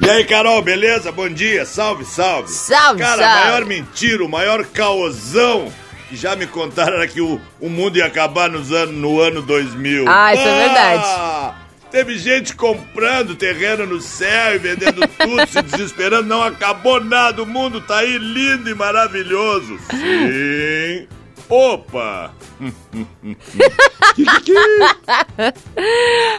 E 0.01 0.11
aí, 0.11 0.25
Carol, 0.25 0.61
beleza? 0.61 1.13
Bom 1.13 1.29
dia, 1.29 1.65
salve, 1.65 2.05
salve. 2.05 2.51
Salve, 2.51 3.01
Cara, 3.01 3.23
salve. 3.23 3.39
a 3.41 3.45
maior 3.45 3.65
mentira, 3.65 4.25
o 4.25 4.29
maior 4.29 4.65
caosão 4.67 5.73
que 6.09 6.17
já 6.17 6.35
me 6.35 6.47
contaram 6.47 6.97
era 6.97 7.07
que 7.07 7.21
o, 7.21 7.41
o 7.61 7.69
mundo 7.69 7.97
ia 7.97 8.07
acabar 8.07 8.51
nos 8.51 8.73
anos, 8.73 8.95
no 8.95 9.21
ano 9.21 9.41
2000. 9.41 10.05
Ah, 10.09 10.35
isso 10.35 10.43
é 10.47 10.59
verdade. 10.67 11.55
Teve 11.93 12.19
gente 12.19 12.57
comprando 12.57 13.37
terreno 13.37 13.87
no 13.87 14.01
céu 14.01 14.57
e 14.57 14.59
vendendo 14.59 15.07
tudo, 15.17 15.47
se 15.47 15.63
desesperando. 15.63 16.27
Não 16.29 16.43
acabou 16.43 17.03
nada, 17.03 17.41
o 17.41 17.47
mundo 17.47 17.81
tá 17.81 17.99
aí 17.99 18.19
lindo 18.19 18.69
e 18.69 18.75
maravilhoso. 18.75 19.79
Sim. 19.91 21.07
Opa! 21.49 22.33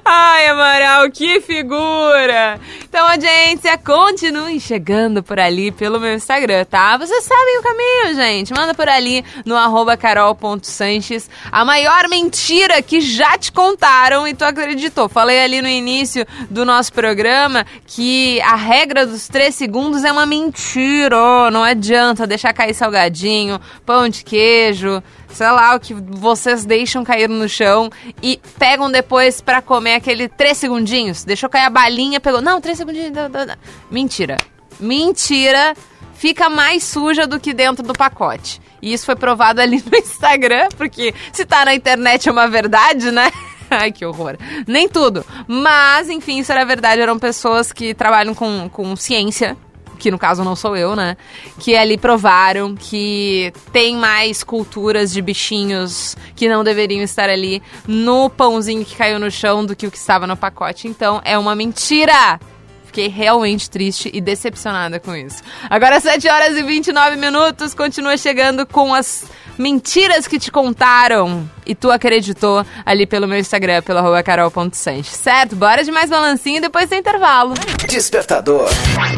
Ai, 0.03 0.47
Amaral, 0.47 1.11
que 1.11 1.39
figura! 1.41 2.59
Então, 2.83 3.07
audiência, 3.07 3.77
continuem 3.77 4.59
chegando 4.59 5.21
por 5.21 5.39
ali 5.39 5.71
pelo 5.71 5.99
meu 5.99 6.15
Instagram, 6.15 6.65
tá? 6.65 6.97
Vocês 6.97 7.23
sabem 7.23 7.59
o 7.59 7.63
caminho, 7.63 8.15
gente. 8.15 8.53
Manda 8.53 8.73
por 8.73 8.89
ali 8.89 9.23
no 9.45 9.55
arroba 9.55 9.95
carol.sanches 9.97 11.29
a 11.51 11.63
maior 11.63 12.07
mentira 12.07 12.81
que 12.81 13.01
já 13.01 13.37
te 13.37 13.51
contaram 13.51 14.27
e 14.27 14.33
tu 14.33 14.43
acreditou. 14.43 15.07
Falei 15.07 15.39
ali 15.39 15.61
no 15.61 15.67
início 15.67 16.25
do 16.49 16.65
nosso 16.65 16.91
programa 16.93 17.65
que 17.85 18.41
a 18.41 18.55
regra 18.55 19.05
dos 19.05 19.27
três 19.27 19.53
segundos 19.55 20.03
é 20.03 20.11
uma 20.11 20.25
mentira. 20.25 21.51
Não 21.51 21.63
adianta 21.63 22.25
deixar 22.25 22.53
cair 22.53 22.73
salgadinho, 22.73 23.59
pão 23.85 24.09
de 24.09 24.23
queijo, 24.23 25.03
sei 25.35 25.51
lá, 25.51 25.75
o 25.75 25.79
que 25.79 25.93
vocês 25.93 26.63
deixam 26.63 27.03
cair 27.03 27.27
no 27.27 27.49
chão 27.49 27.89
e 28.23 28.39
pegam 28.57 28.89
depois 28.89 29.41
pra 29.41 29.61
comer 29.61 29.95
aquele 29.95 30.29
três 30.29 30.57
segundinhos. 30.57 31.25
Deixou 31.25 31.49
cair 31.49 31.65
a 31.65 31.69
balinha, 31.69 32.21
pegou. 32.21 32.41
Não, 32.41 32.61
três 32.61 32.77
segundinhos. 32.77 33.11
dá, 33.11 33.27
dá, 33.27 33.43
dá. 33.43 33.57
Mentira. 33.91 34.37
Mentira. 34.79 35.75
Fica 36.13 36.49
mais 36.49 36.85
suja 36.85 37.27
do 37.27 37.37
que 37.37 37.53
dentro 37.53 37.85
do 37.85 37.91
pacote. 37.91 38.61
E 38.81 38.93
isso 38.93 39.05
foi 39.05 39.17
provado 39.17 39.59
ali 39.59 39.83
no 39.85 39.97
Instagram, 39.99 40.69
porque 40.77 41.13
se 41.33 41.45
tá 41.45 41.65
na 41.65 41.75
internet 41.75 42.29
é 42.29 42.31
uma 42.31 42.47
verdade, 42.47 43.11
né? 43.11 43.29
Ai, 43.69 43.91
que 43.91 44.05
horror. 44.05 44.37
Nem 44.65 44.87
tudo. 44.87 45.25
Mas, 45.47 46.07
enfim, 46.07 46.39
isso 46.39 46.51
era 46.51 46.63
verdade. 46.63 47.01
Eram 47.01 47.19
pessoas 47.19 47.73
que 47.73 47.93
trabalham 47.93 48.33
com, 48.33 48.69
com 48.69 48.95
ciência 48.95 49.57
que 49.95 50.11
no 50.11 50.19
caso 50.19 50.43
não 50.43 50.55
sou 50.55 50.75
eu, 50.75 50.95
né? 50.95 51.17
Que 51.59 51.75
ali 51.75 51.97
provaram 51.97 52.75
que 52.75 53.53
tem 53.71 53.95
mais 53.95 54.43
culturas 54.43 55.11
de 55.11 55.21
bichinhos 55.21 56.15
que 56.35 56.47
não 56.47 56.63
deveriam 56.63 57.01
estar 57.01 57.29
ali 57.29 57.61
no 57.87 58.29
pãozinho 58.29 58.85
que 58.85 58.95
caiu 58.95 59.19
no 59.19 59.31
chão 59.31 59.65
do 59.65 59.75
que 59.75 59.87
o 59.87 59.91
que 59.91 59.97
estava 59.97 60.27
no 60.27 60.37
pacote. 60.37 60.87
Então 60.87 61.21
é 61.23 61.37
uma 61.37 61.55
mentira! 61.55 62.39
Fiquei 62.85 63.09
realmente 63.09 63.69
triste 63.69 64.09
e 64.13 64.21
decepcionada 64.21 65.01
com 65.01 65.13
isso. 65.13 65.43
Agora, 65.69 65.99
7 65.99 66.29
horas 66.29 66.55
e 66.57 66.63
29 66.63 67.17
minutos, 67.17 67.73
continua 67.73 68.15
chegando 68.15 68.65
com 68.65 68.93
as 68.93 69.25
mentiras 69.57 70.27
que 70.27 70.39
te 70.39 70.51
contaram 70.51 71.49
e 71.65 71.73
tu 71.73 71.91
acreditou 71.91 72.65
ali 72.85 73.05
pelo 73.05 73.27
meu 73.27 73.39
Instagram, 73.39 73.81
pelo 73.81 73.99
arroba 73.99 74.21
carol.sanches. 74.23 75.15
Certo? 75.15 75.55
Bora 75.55 75.83
de 75.83 75.91
mais 75.91 76.09
balancinho 76.09 76.57
e 76.57 76.61
depois 76.61 76.89
tem 76.89 76.99
intervalo. 76.99 77.53
Despertador. 77.87 78.69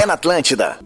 É 0.02 0.06
na 0.06 0.14
Atlântida. 0.14 0.78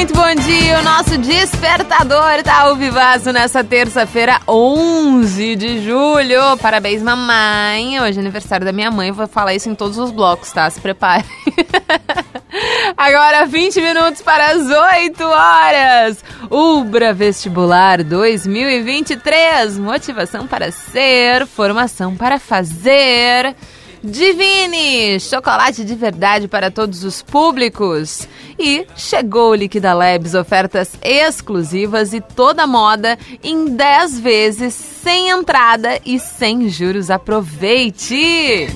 Muito 0.00 0.14
bom 0.14 0.34
dia, 0.34 0.78
o 0.78 0.82
nosso 0.82 1.18
despertador 1.18 2.42
tá 2.42 2.62
ao 2.62 2.74
vivaço 2.74 3.34
nessa 3.34 3.62
terça-feira, 3.62 4.40
11 4.48 5.56
de 5.56 5.84
julho. 5.84 6.56
Parabéns, 6.56 7.02
mamãe. 7.02 8.00
Hoje 8.00 8.16
é 8.16 8.22
aniversário 8.22 8.64
da 8.64 8.72
minha 8.72 8.90
mãe, 8.90 9.12
vou 9.12 9.28
falar 9.28 9.54
isso 9.54 9.68
em 9.68 9.74
todos 9.74 9.98
os 9.98 10.10
blocos, 10.10 10.50
tá? 10.52 10.70
Se 10.70 10.80
prepare. 10.80 11.26
Agora 12.96 13.44
20 13.44 13.82
minutos 13.82 14.22
para 14.22 14.52
as 14.52 14.70
8 14.70 15.22
horas. 15.22 16.24
Ubra 16.48 17.12
Vestibular 17.12 18.02
2023. 18.02 19.76
Motivação 19.76 20.46
para 20.46 20.72
ser, 20.72 21.46
formação 21.46 22.16
para 22.16 22.38
fazer. 22.38 23.54
Divine, 24.02 25.20
chocolate 25.20 25.84
de 25.84 25.94
verdade 25.94 26.48
para 26.48 26.70
todos 26.70 27.04
os 27.04 27.20
públicos. 27.20 28.26
E 28.62 28.86
chegou 28.94 29.52
o 29.52 29.54
Liquida 29.54 29.94
Labs, 29.94 30.34
ofertas 30.34 30.90
exclusivas 31.00 32.12
e 32.12 32.20
toda 32.20 32.66
moda 32.66 33.18
em 33.42 33.64
10 33.74 34.20
vezes, 34.20 34.74
sem 34.74 35.30
entrada 35.30 35.98
e 36.04 36.18
sem 36.18 36.68
juros. 36.68 37.10
Aproveite! 37.10 38.68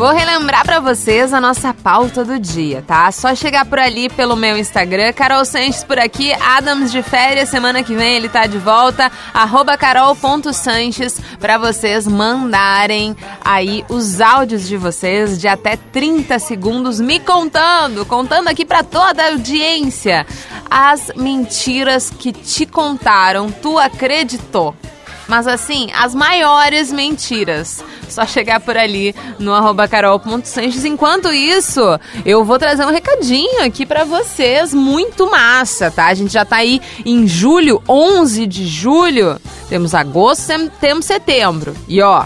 Vou 0.00 0.12
relembrar 0.14 0.64
pra 0.64 0.80
vocês 0.80 1.34
a 1.34 1.42
nossa 1.42 1.74
pauta 1.74 2.24
do 2.24 2.38
dia, 2.38 2.82
tá? 2.86 3.12
Só 3.12 3.34
chegar 3.34 3.66
por 3.66 3.78
ali 3.78 4.08
pelo 4.08 4.34
meu 4.34 4.56
Instagram, 4.56 5.12
Carol 5.12 5.44
Sanches 5.44 5.84
por 5.84 5.98
aqui, 5.98 6.32
Adams 6.32 6.90
de 6.90 7.02
férias, 7.02 7.50
semana 7.50 7.82
que 7.82 7.94
vem 7.94 8.16
ele 8.16 8.30
tá 8.30 8.46
de 8.46 8.56
volta, 8.56 9.12
arroba 9.34 9.76
carol.sanches, 9.76 11.20
pra 11.38 11.58
vocês 11.58 12.06
mandarem 12.06 13.14
aí 13.44 13.84
os 13.90 14.22
áudios 14.22 14.66
de 14.66 14.78
vocês 14.78 15.38
de 15.38 15.46
até 15.46 15.76
30 15.76 16.38
segundos 16.38 16.98
me 16.98 17.20
contando, 17.20 18.06
contando 18.06 18.48
aqui 18.48 18.64
pra 18.64 18.82
toda 18.82 19.22
a 19.22 19.28
audiência 19.32 20.26
as 20.70 21.12
mentiras 21.14 22.08
que 22.08 22.32
te 22.32 22.64
contaram, 22.64 23.50
tu 23.50 23.78
acreditou. 23.78 24.74
Mas 25.28 25.46
assim, 25.46 25.90
as 25.94 26.12
maiores 26.12 26.90
mentiras. 26.90 27.84
Só 28.10 28.26
chegar 28.26 28.60
por 28.60 28.76
ali 28.76 29.14
no 29.38 29.54
arroba 29.54 29.88
carol.sanches. 29.88 30.84
Enquanto 30.84 31.32
isso, 31.32 31.80
eu 32.24 32.44
vou 32.44 32.58
trazer 32.58 32.84
um 32.84 32.90
recadinho 32.90 33.64
aqui 33.64 33.86
pra 33.86 34.04
vocês, 34.04 34.74
muito 34.74 35.30
massa, 35.30 35.90
tá? 35.90 36.06
A 36.06 36.14
gente 36.14 36.32
já 36.32 36.44
tá 36.44 36.56
aí 36.56 36.80
em 37.04 37.26
julho, 37.26 37.82
11 37.88 38.46
de 38.46 38.66
julho. 38.66 39.40
Temos 39.68 39.94
agosto, 39.94 40.52
temos 40.80 41.04
setembro. 41.06 41.74
E 41.86 42.02
ó, 42.02 42.24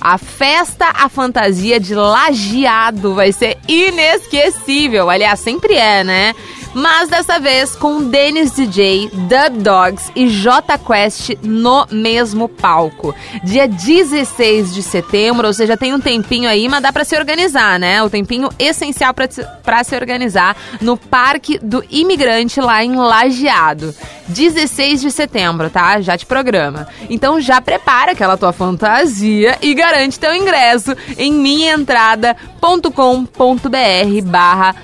a 0.00 0.16
festa 0.16 0.86
A 0.94 1.10
Fantasia 1.10 1.78
de 1.78 1.94
Lajeado 1.94 3.14
vai 3.14 3.32
ser 3.32 3.58
inesquecível. 3.68 5.10
Aliás, 5.10 5.38
sempre 5.40 5.74
é, 5.74 6.02
né? 6.02 6.34
Mas 6.72 7.08
dessa 7.08 7.40
vez 7.40 7.74
com 7.74 8.04
Dennis 8.04 8.52
DJ, 8.52 9.10
Dub 9.10 9.62
Dogs 9.62 10.10
e 10.14 10.28
J 10.28 10.78
Quest 10.78 11.30
no 11.42 11.86
mesmo 11.90 12.48
palco. 12.48 13.14
Dia 13.42 13.66
16 13.66 14.72
de 14.72 14.82
setembro, 14.82 15.46
ou 15.46 15.52
seja, 15.52 15.76
tem 15.76 15.92
um 15.92 16.00
tempinho 16.00 16.48
aí, 16.48 16.68
mas 16.68 16.82
dá 16.82 16.92
pra 16.92 17.04
se 17.04 17.16
organizar, 17.16 17.78
né? 17.78 18.02
O 18.02 18.10
tempinho 18.10 18.48
essencial 18.58 19.14
pra 19.14 19.84
se 19.84 19.96
organizar 19.96 20.56
no 20.80 20.96
Parque 20.96 21.58
do 21.58 21.84
Imigrante 21.90 22.60
lá 22.60 22.84
em 22.84 22.94
Lajeado. 22.94 23.94
16 24.28 25.00
de 25.00 25.10
setembro, 25.10 25.70
tá? 25.70 26.00
Já 26.00 26.16
te 26.16 26.24
programa. 26.24 26.86
Então 27.08 27.40
já 27.40 27.60
prepara 27.60 28.12
aquela 28.12 28.36
tua 28.36 28.52
fantasia 28.52 29.58
e 29.60 29.74
garante 29.74 30.20
teu 30.20 30.34
ingresso 30.34 30.96
em 31.18 31.32
minhaentrada.com.br 31.32 34.22
barra 34.24 34.76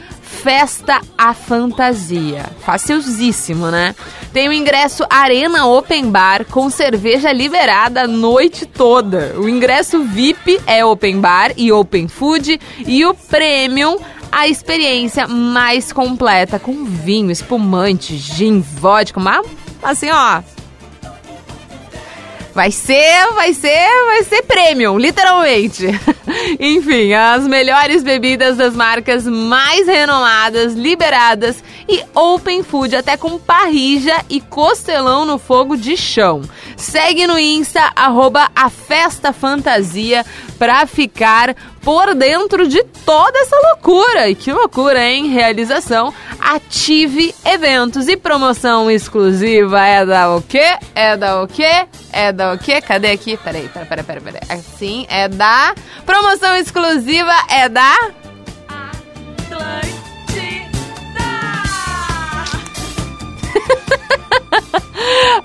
Festa 0.46 1.00
a 1.18 1.34
Fantasia. 1.34 2.44
Facilzíssimo, 2.60 3.66
né? 3.66 3.96
Tem 4.32 4.48
o 4.48 4.52
ingresso 4.52 5.04
Arena 5.10 5.66
Open 5.66 6.08
Bar 6.08 6.44
com 6.44 6.70
cerveja 6.70 7.32
liberada 7.32 8.02
a 8.02 8.06
noite 8.06 8.64
toda. 8.64 9.34
O 9.40 9.48
ingresso 9.48 10.04
VIP 10.04 10.60
é 10.64 10.84
Open 10.84 11.20
Bar 11.20 11.50
e 11.56 11.72
Open 11.72 12.06
Food 12.06 12.60
e 12.78 13.04
o 13.04 13.12
Premium 13.12 13.98
a 14.30 14.46
experiência 14.46 15.26
mais 15.26 15.92
completa 15.92 16.60
com 16.60 16.84
vinho, 16.84 17.32
espumante, 17.32 18.16
gin, 18.16 18.60
vodka, 18.60 19.18
mas 19.18 19.44
assim, 19.82 20.10
ó, 20.12 20.42
Vai 22.56 22.70
ser, 22.70 23.34
vai 23.34 23.52
ser, 23.52 23.86
vai 24.06 24.24
ser 24.24 24.40
premium, 24.44 24.96
literalmente. 24.96 25.84
Enfim, 26.58 27.12
as 27.12 27.46
melhores 27.46 28.02
bebidas 28.02 28.56
das 28.56 28.74
marcas 28.74 29.26
mais 29.26 29.86
renomadas, 29.86 30.72
liberadas 30.72 31.62
e 31.86 32.02
open 32.14 32.62
food, 32.62 32.96
até 32.96 33.14
com 33.14 33.38
parrija 33.38 34.24
e 34.30 34.40
costelão 34.40 35.26
no 35.26 35.36
fogo 35.36 35.76
de 35.76 35.98
chão. 35.98 36.40
Segue 36.78 37.26
no 37.26 37.38
Insta, 37.38 37.92
arroba 37.94 38.50
a 38.56 38.70
Festa 38.70 39.34
Fantasia, 39.34 40.24
pra 40.58 40.86
ficar 40.86 41.54
por 41.86 42.16
dentro 42.16 42.66
de 42.66 42.82
toda 42.82 43.38
essa 43.38 43.56
loucura. 43.68 44.28
E 44.28 44.34
que 44.34 44.52
loucura, 44.52 45.00
hein? 45.08 45.28
Realização 45.28 46.12
Ative 46.40 47.32
Eventos 47.44 48.08
e 48.08 48.16
promoção 48.16 48.90
exclusiva 48.90 49.86
é 49.86 50.04
da 50.04 50.34
o 50.34 50.42
quê? 50.42 50.76
É 50.96 51.16
da 51.16 51.40
o 51.40 51.46
quê? 51.46 51.86
É 52.12 52.32
da 52.32 52.54
o 52.54 52.58
quê? 52.58 52.80
Cadê 52.80 53.12
aqui? 53.12 53.36
Peraí, 53.36 53.68
peraí, 53.68 53.86
peraí, 53.86 54.04
peraí. 54.04 54.20
peraí. 54.20 54.40
Assim, 54.48 55.06
é 55.08 55.28
da... 55.28 55.76
Promoção 56.04 56.56
exclusiva 56.56 57.32
é 57.48 57.68
da... 57.68 57.94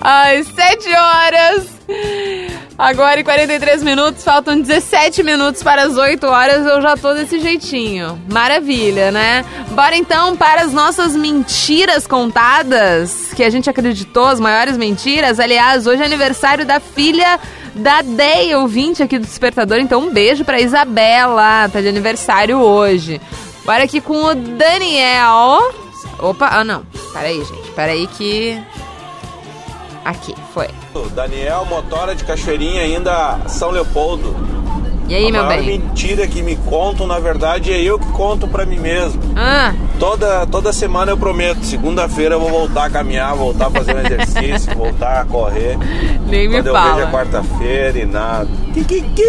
Às 0.00 0.48
7 0.48 0.92
horas. 0.92 1.70
Agora 2.82 3.20
em 3.20 3.22
43 3.22 3.80
minutos, 3.84 4.24
faltam 4.24 4.60
17 4.60 5.22
minutos 5.22 5.62
para 5.62 5.84
as 5.84 5.96
8 5.96 6.26
horas, 6.26 6.66
eu 6.66 6.82
já 6.82 6.96
tô 6.96 7.14
desse 7.14 7.38
jeitinho. 7.38 8.20
Maravilha, 8.28 9.12
né? 9.12 9.44
Bora 9.70 9.94
então 9.94 10.36
para 10.36 10.62
as 10.62 10.72
nossas 10.72 11.14
mentiras 11.14 12.08
contadas, 12.08 13.32
que 13.36 13.44
a 13.44 13.50
gente 13.50 13.70
acreditou, 13.70 14.26
as 14.26 14.40
maiores 14.40 14.76
mentiras. 14.76 15.38
Aliás, 15.38 15.86
hoje 15.86 16.02
é 16.02 16.04
aniversário 16.04 16.66
da 16.66 16.80
filha 16.80 17.38
da 17.72 18.02
Day, 18.02 18.52
ouvinte 18.56 19.00
aqui 19.00 19.16
do 19.16 19.26
Despertador, 19.26 19.78
então 19.78 20.00
um 20.00 20.10
beijo 20.10 20.44
pra 20.44 20.60
Isabela, 20.60 21.68
tá 21.68 21.80
de 21.80 21.86
aniversário 21.86 22.58
hoje. 22.58 23.20
Bora 23.64 23.84
aqui 23.84 24.00
com 24.00 24.24
o 24.24 24.34
Daniel. 24.34 25.72
Opa, 26.18 26.48
ah 26.50 26.64
não, 26.64 26.84
peraí 27.12 27.44
gente, 27.44 27.70
peraí 27.76 28.08
que... 28.08 28.60
Aqui, 30.04 30.34
foi. 30.52 30.68
Daniel 31.14 31.64
Motora 31.64 32.14
de 32.14 32.24
Cachoeirinha, 32.24 32.82
ainda 32.82 33.38
São 33.46 33.70
Leopoldo. 33.70 34.34
E 35.08 35.14
aí, 35.14 35.26
a 35.28 35.30
meu 35.30 35.46
bem? 35.46 35.62
mentira 35.78 36.26
que 36.26 36.42
me 36.42 36.56
contam, 36.56 37.06
na 37.06 37.18
verdade, 37.18 37.70
é 37.72 37.80
eu 37.82 37.98
que 37.98 38.06
conto 38.12 38.48
pra 38.48 38.64
mim 38.64 38.78
mesmo. 38.78 39.20
Ah, 39.36 39.74
Toda, 39.98 40.46
toda 40.46 40.72
semana 40.72 41.12
eu 41.12 41.16
prometo, 41.18 41.64
segunda-feira 41.64 42.34
eu 42.36 42.40
vou 42.40 42.48
voltar 42.50 42.86
a 42.86 42.90
caminhar, 42.90 43.34
voltar 43.36 43.66
a 43.66 43.70
fazer 43.70 43.94
um 43.94 44.00
exercício, 44.00 44.74
voltar 44.78 45.20
a 45.20 45.24
correr. 45.24 45.76
nem 46.26 46.48
me 46.48 46.54
Quando 46.56 46.66
eu 46.68 46.72
vejo 46.72 46.84
fala. 46.88 47.02
é 47.02 47.06
quarta-feira 47.10 47.98
e 47.98 48.04
nada. 48.06 48.48
Kikiki! 48.74 49.22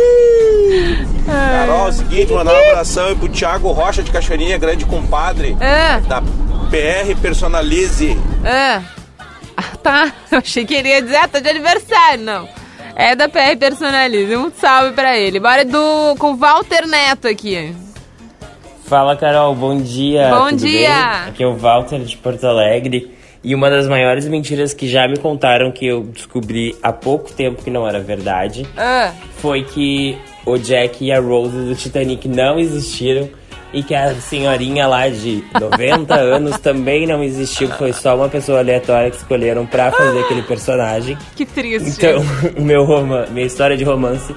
Carol, 1.26 1.86
é 1.88 1.90
o 1.90 1.94
seguinte, 1.94 2.34
mandar 2.34 2.54
um 2.54 2.70
abração 2.72 3.06
aí 3.08 3.16
pro 3.16 3.30
Thiago 3.30 3.72
Rocha 3.72 4.02
de 4.02 4.12
Cachoeirinha, 4.12 4.58
grande 4.58 4.86
compadre 4.86 5.56
Ah, 5.60 6.00
da 6.08 6.22
PR 6.22 7.16
Personalize. 7.22 8.18
ah. 8.46 8.82
Ah, 9.58 9.78
tá. 9.82 10.14
Eu 10.32 10.40
achei 10.40 10.66
que 10.66 10.74
ele 10.74 10.90
ia 10.90 11.02
dizer, 11.02 11.16
ah, 11.18 11.28
tá 11.28 11.40
de 11.40 11.50
aniversário. 11.50 12.24
Não. 12.24 12.48
É 12.96 13.16
da 13.16 13.28
PR 13.28 13.58
Personalize. 13.60 14.36
Um 14.36 14.52
salve 14.52 14.94
pra 14.94 15.18
ele. 15.18 15.40
Bora 15.40 15.66
do, 15.66 16.16
com 16.18 16.32
o 16.34 16.36
Walter 16.36 16.88
Neto 16.88 17.28
aqui. 17.28 17.74
Fala, 18.86 19.16
Carol, 19.16 19.56
bom 19.56 19.78
dia. 19.82 20.30
Bom 20.30 20.50
tudo 20.50 20.58
dia. 20.60 20.90
bem? 20.90 21.30
Aqui 21.30 21.44
é 21.44 21.48
o 21.48 21.56
Walter 21.56 22.00
de 22.00 22.18
Porto 22.18 22.46
Alegre. 22.46 23.12
E 23.44 23.54
uma 23.54 23.70
das 23.70 23.88
maiores 23.90 24.26
mentiras 24.28 24.74
que 24.74 24.88
já 24.88 25.06
me 25.08 25.18
contaram 25.18 25.70
que 25.72 25.86
eu 25.86 26.04
descobri 26.04 26.76
há 26.82 26.94
pouco 26.94 27.30
tempo 27.34 27.62
que 27.62 27.70
não 27.70 27.86
era 27.86 28.00
verdade 28.00 28.66
Ah, 28.78 29.12
foi 29.36 29.64
que 29.64 30.18
o 30.46 30.58
Jack 30.58 31.04
e 31.04 31.12
a 31.12 31.20
Rose 31.20 31.58
do 31.58 31.76
Titanic 31.76 32.26
não 32.30 32.58
existiram 32.58 33.30
e 33.74 33.82
que 33.84 33.96
a 33.96 34.14
senhorinha 34.16 34.88
lá 34.88 35.10
de 35.10 35.44
90 35.60 36.14
anos 36.16 36.60
também 36.60 37.08
não 37.08 37.24
existiu, 37.24 37.70
foi 37.70 37.92
só 37.92 38.16
uma 38.16 38.30
pessoa 38.30 38.60
aleatória 38.60 39.10
que 39.10 39.18
escolheram 39.18 39.66
pra 39.66 39.92
fazer 39.92 40.20
aquele 40.20 40.44
personagem. 40.44 41.18
que 41.36 41.46
triste. 41.46 41.90
Então, 41.90 42.24
meu 42.64 42.84
roman 42.84 43.26
minha 43.32 43.46
história 43.46 43.76
de 43.76 43.84
romance 43.84 44.34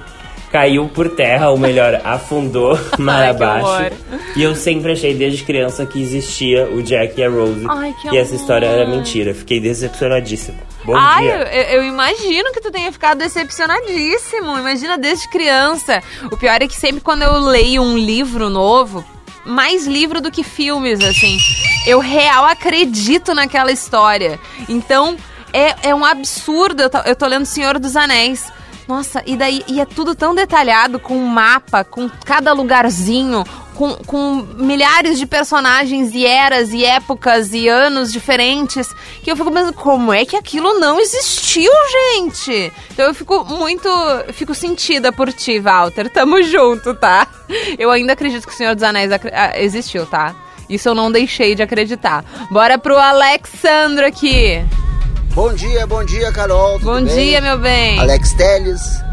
caiu 0.51 0.89
por 0.89 1.11
terra, 1.11 1.51
ou 1.51 1.59
melhor, 1.59 2.01
afundou 2.05 2.79
mar 2.99 3.25
Ai, 3.25 3.29
abaixo. 3.31 3.95
E 4.37 4.43
eu 4.43 4.55
sempre 4.55 4.93
achei 4.93 5.13
desde 5.13 5.43
criança 5.45 5.85
que 5.85 6.01
existia 6.01 6.67
o 6.67 6.83
Jack 6.83 7.21
e 7.21 7.25
a 7.25 7.29
Rose. 7.29 7.65
Ai, 7.69 7.95
que 8.01 8.09
e 8.09 8.17
essa 8.17 8.31
amor. 8.31 8.41
história 8.41 8.67
era 8.67 8.89
mentira. 8.89 9.35
Fiquei 9.35 9.61
decepcionadíssimo. 9.61 10.57
Bom 10.85 10.95
Ai, 10.97 11.25
eu, 11.25 11.39
dia. 11.45 11.75
eu 11.75 11.85
imagino 11.85 12.53
que 12.53 12.61
tu 12.61 12.71
tenha 12.71 12.91
ficado 12.93 13.19
decepcionadíssimo. 13.19 14.57
Imagina 14.59 14.97
desde 14.97 15.29
criança. 15.29 16.03
O 16.31 16.37
pior 16.37 16.63
é 16.63 16.69
que 16.69 16.75
sempre 16.77 17.01
quando 17.01 17.23
eu 17.23 17.39
leio 17.41 17.83
um 17.83 17.99
livro 17.99 18.49
novo, 18.49 19.05
mais 19.47 19.87
livro 19.87 20.21
do 20.21 20.31
que 20.31 20.43
filmes, 20.43 21.01
assim, 21.01 21.39
eu 21.87 22.01
real 22.01 22.45
acredito 22.45 23.35
naquela 23.35 23.71
história. 23.71 24.41
Então, 24.69 25.17
é, 25.53 25.89
é 25.91 25.95
um 25.95 26.05
absurdo. 26.05 26.83
Eu 26.83 26.91
tô, 26.91 26.99
eu 26.99 27.17
tô 27.17 27.27
lendo 27.27 27.47
Senhor 27.47 27.79
dos 27.79 27.97
Anéis. 27.97 28.53
Nossa, 28.87 29.23
e 29.27 29.37
daí 29.37 29.65
e 29.67 29.81
é 29.81 29.85
tudo 29.85 30.15
tão 30.15 30.35
detalhado, 30.35 31.01
com 31.01 31.17
um 31.17 31.27
mapa, 31.27 31.83
com 31.83 32.09
cada 32.25 32.53
lugarzinho, 32.53 33.45
com, 33.77 33.95
com 34.07 34.47
milhares 34.57 35.19
de 35.19 35.27
personagens 35.27 36.15
e 36.15 36.25
eras 36.25 36.73
e 36.73 36.85
épocas 36.85 37.53
e 37.53 37.69
anos 37.69 38.13
diferentes, 38.13 38.89
que 39.23 39.31
eu 39.31 39.37
fico 39.37 39.53
pensando, 39.53 39.75
como 39.75 40.13
é 40.13 40.25
que 40.25 40.35
aquilo 40.35 40.79
não 40.81 40.99
existiu, 40.99 41.71
gente? 42.15 42.73
Então 42.91 43.07
eu 43.07 43.15
fico 43.15 43.45
muito. 43.45 43.89
Fico 44.33 44.55
sentida 44.55 45.13
por 45.13 45.33
ti, 45.33 45.61
Walter. 45.61 46.11
Tamo 46.11 46.43
junto, 46.43 46.95
tá? 46.95 47.29
Eu 47.79 47.91
ainda 47.91 48.15
acredito 48.15 48.47
que 48.47 48.53
o 48.53 48.57
Senhor 48.57 48.75
dos 48.75 48.83
Anéis 48.83 49.11
ah, 49.13 49.61
existiu, 49.61 50.07
tá? 50.07 50.35
Isso 50.69 50.89
eu 50.89 50.95
não 50.95 51.13
deixei 51.13 51.55
de 51.55 51.63
acreditar. 51.63 52.25
Bora 52.51 52.79
pro 52.79 52.97
Alexandro 52.97 54.05
aqui. 54.07 54.65
Bom 55.35 55.53
dia, 55.53 55.87
bom 55.87 56.03
dia, 56.03 56.33
Carol. 56.33 56.79
Bom 56.81 57.03
bem? 57.03 57.15
dia, 57.15 57.41
meu 57.41 57.59
bem. 57.59 58.01
Alex 58.01 58.33
Teles. 58.33 59.06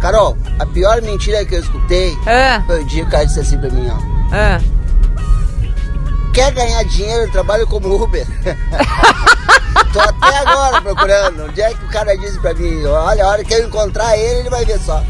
Carol, 0.00 0.36
a 0.58 0.66
pior 0.66 1.02
mentira 1.02 1.44
que 1.44 1.54
eu 1.56 1.60
escutei 1.60 2.16
Ah, 2.26 2.62
foi 2.66 2.82
o 2.82 2.86
dia 2.86 3.02
que 3.02 3.08
o 3.08 3.10
cara 3.10 3.24
disse 3.26 3.40
assim 3.40 3.58
pra 3.58 3.68
mim, 3.70 3.88
ó. 3.90 3.96
ah. 4.32 4.60
Quer 6.32 6.52
ganhar 6.52 6.84
dinheiro, 6.84 7.22
eu 7.24 7.30
trabalho 7.32 7.66
como 7.66 7.92
Uber. 8.02 8.24
Tô 9.92 10.00
até 10.00 10.38
agora 10.38 10.80
procurando. 10.82 11.44
Onde 11.46 11.60
é 11.60 11.70
que 11.74 11.84
o 11.84 11.88
cara 11.88 12.16
disse 12.16 12.38
pra 12.38 12.54
mim? 12.54 12.84
Olha, 12.84 13.24
a 13.24 13.28
hora 13.28 13.42
que 13.44 13.52
eu 13.54 13.66
encontrar 13.66 14.16
ele, 14.16 14.40
ele 14.40 14.50
vai 14.50 14.64
ver 14.64 14.78
só. 14.78 15.02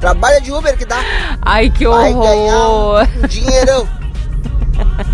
Trabalha 0.00 0.40
de 0.40 0.50
Uber 0.50 0.76
que 0.76 0.84
dá. 0.84 0.96
Ai, 1.42 1.70
que 1.70 1.86
Vai 1.86 2.12
horror. 2.12 2.24
ganhar 2.24 2.68
um 2.68 3.26
dinheirão. 3.28 3.88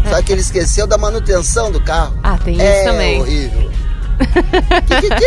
Só 0.08 0.22
que 0.22 0.32
ele 0.32 0.40
esqueceu 0.40 0.86
da 0.86 0.96
manutenção 0.96 1.70
do 1.70 1.80
carro. 1.80 2.14
Ah, 2.22 2.38
tem 2.42 2.54
isso 2.54 2.62
é 2.62 2.84
também. 2.84 3.20
horrível. 3.20 3.70
Kikiki. 4.86 5.24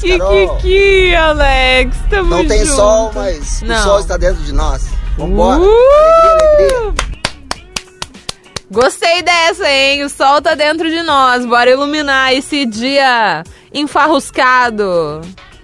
Kikiki, 0.58 1.14
Alex, 1.14 1.96
tamo 2.10 2.30
Não 2.30 2.46
tem 2.46 2.60
junto. 2.64 2.76
sol, 2.76 3.10
mas 3.14 3.62
Não. 3.62 3.76
o 3.76 3.82
sol 3.82 3.98
está 4.00 4.16
dentro 4.16 4.42
de 4.42 4.52
nós. 4.52 4.86
Vambora. 5.18 5.60
Uh! 5.60 5.64
Alegria, 5.64 6.78
alegria. 6.78 6.94
Gostei 8.70 9.22
dessa, 9.22 9.68
hein? 9.68 10.02
O 10.04 10.08
sol 10.08 10.40
tá 10.40 10.54
dentro 10.54 10.88
de 10.88 11.02
nós. 11.02 11.44
Bora 11.44 11.70
iluminar 11.70 12.32
esse 12.32 12.64
dia 12.64 13.42
enfarruscado. 13.74 15.20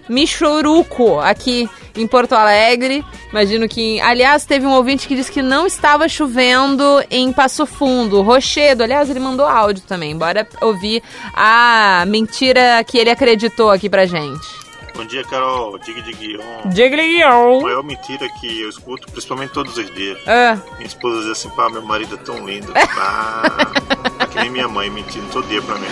Michuruco, 0.08 1.18
aqui 1.20 1.68
em 1.96 2.06
Porto 2.06 2.32
Alegre. 2.34 3.04
Imagino 3.30 3.68
que. 3.68 4.00
Aliás, 4.00 4.44
teve 4.44 4.66
um 4.66 4.72
ouvinte 4.72 5.06
que 5.06 5.14
disse 5.14 5.30
que 5.30 5.42
não 5.42 5.66
estava 5.66 6.08
chovendo 6.08 7.02
em 7.10 7.32
Passo 7.32 7.66
Fundo. 7.66 8.22
Rochedo, 8.22 8.82
aliás, 8.82 9.10
ele 9.10 9.20
mandou 9.20 9.46
áudio 9.46 9.82
também. 9.86 10.16
Bora 10.16 10.46
ouvir 10.60 11.02
a 11.34 12.04
mentira 12.06 12.82
que 12.84 12.98
ele 12.98 13.10
acreditou 13.10 13.70
aqui 13.70 13.88
pra 13.90 14.06
gente. 14.06 14.67
Bom 14.98 15.04
dia, 15.04 15.22
Carol. 15.22 15.78
Diga 15.78 16.02
de 16.02 16.12
Guion. 16.12 17.60
A 17.60 17.62
maior 17.62 17.84
mentira 17.84 18.28
que 18.40 18.62
eu 18.62 18.68
escuto, 18.68 19.06
principalmente 19.12 19.52
todos 19.52 19.76
os 19.76 19.94
dias. 19.94 20.18
Ah, 20.26 20.58
Minha 20.76 20.88
esposa 20.88 21.20
diz 21.22 21.30
assim, 21.30 21.48
pá, 21.50 21.70
meu 21.70 21.82
marido 21.82 22.16
é 22.16 22.18
tão 22.18 22.44
lindo. 22.44 22.72
Pá, 22.72 23.42
é 24.18 24.26
que 24.26 24.40
nem 24.40 24.50
minha 24.50 24.66
mãe 24.66 24.90
mentindo 24.90 25.24
todo 25.30 25.46
dia 25.46 25.62
pra 25.62 25.76
mim. 25.76 25.86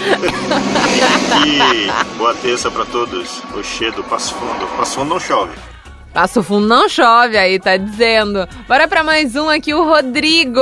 e 1.47 2.16
boa 2.19 2.35
terça 2.35 2.69
pra 2.69 2.85
todos. 2.85 3.38
Rochedo, 3.55 4.03
Passo 4.03 4.35
Fundo. 4.35 4.66
Passo 4.77 4.97
Fundo 4.97 5.11
não 5.11 5.21
chove. 5.21 5.53
Passo 6.12 6.42
Fundo 6.42 6.66
não 6.66 6.88
chove 6.88 7.38
aí, 7.38 7.61
tá 7.61 7.77
dizendo. 7.77 8.49
Bora 8.66 8.88
pra 8.88 9.05
mais 9.05 9.37
um 9.37 9.49
aqui, 9.49 9.73
o 9.73 9.85
Rodrigo. 9.85 10.61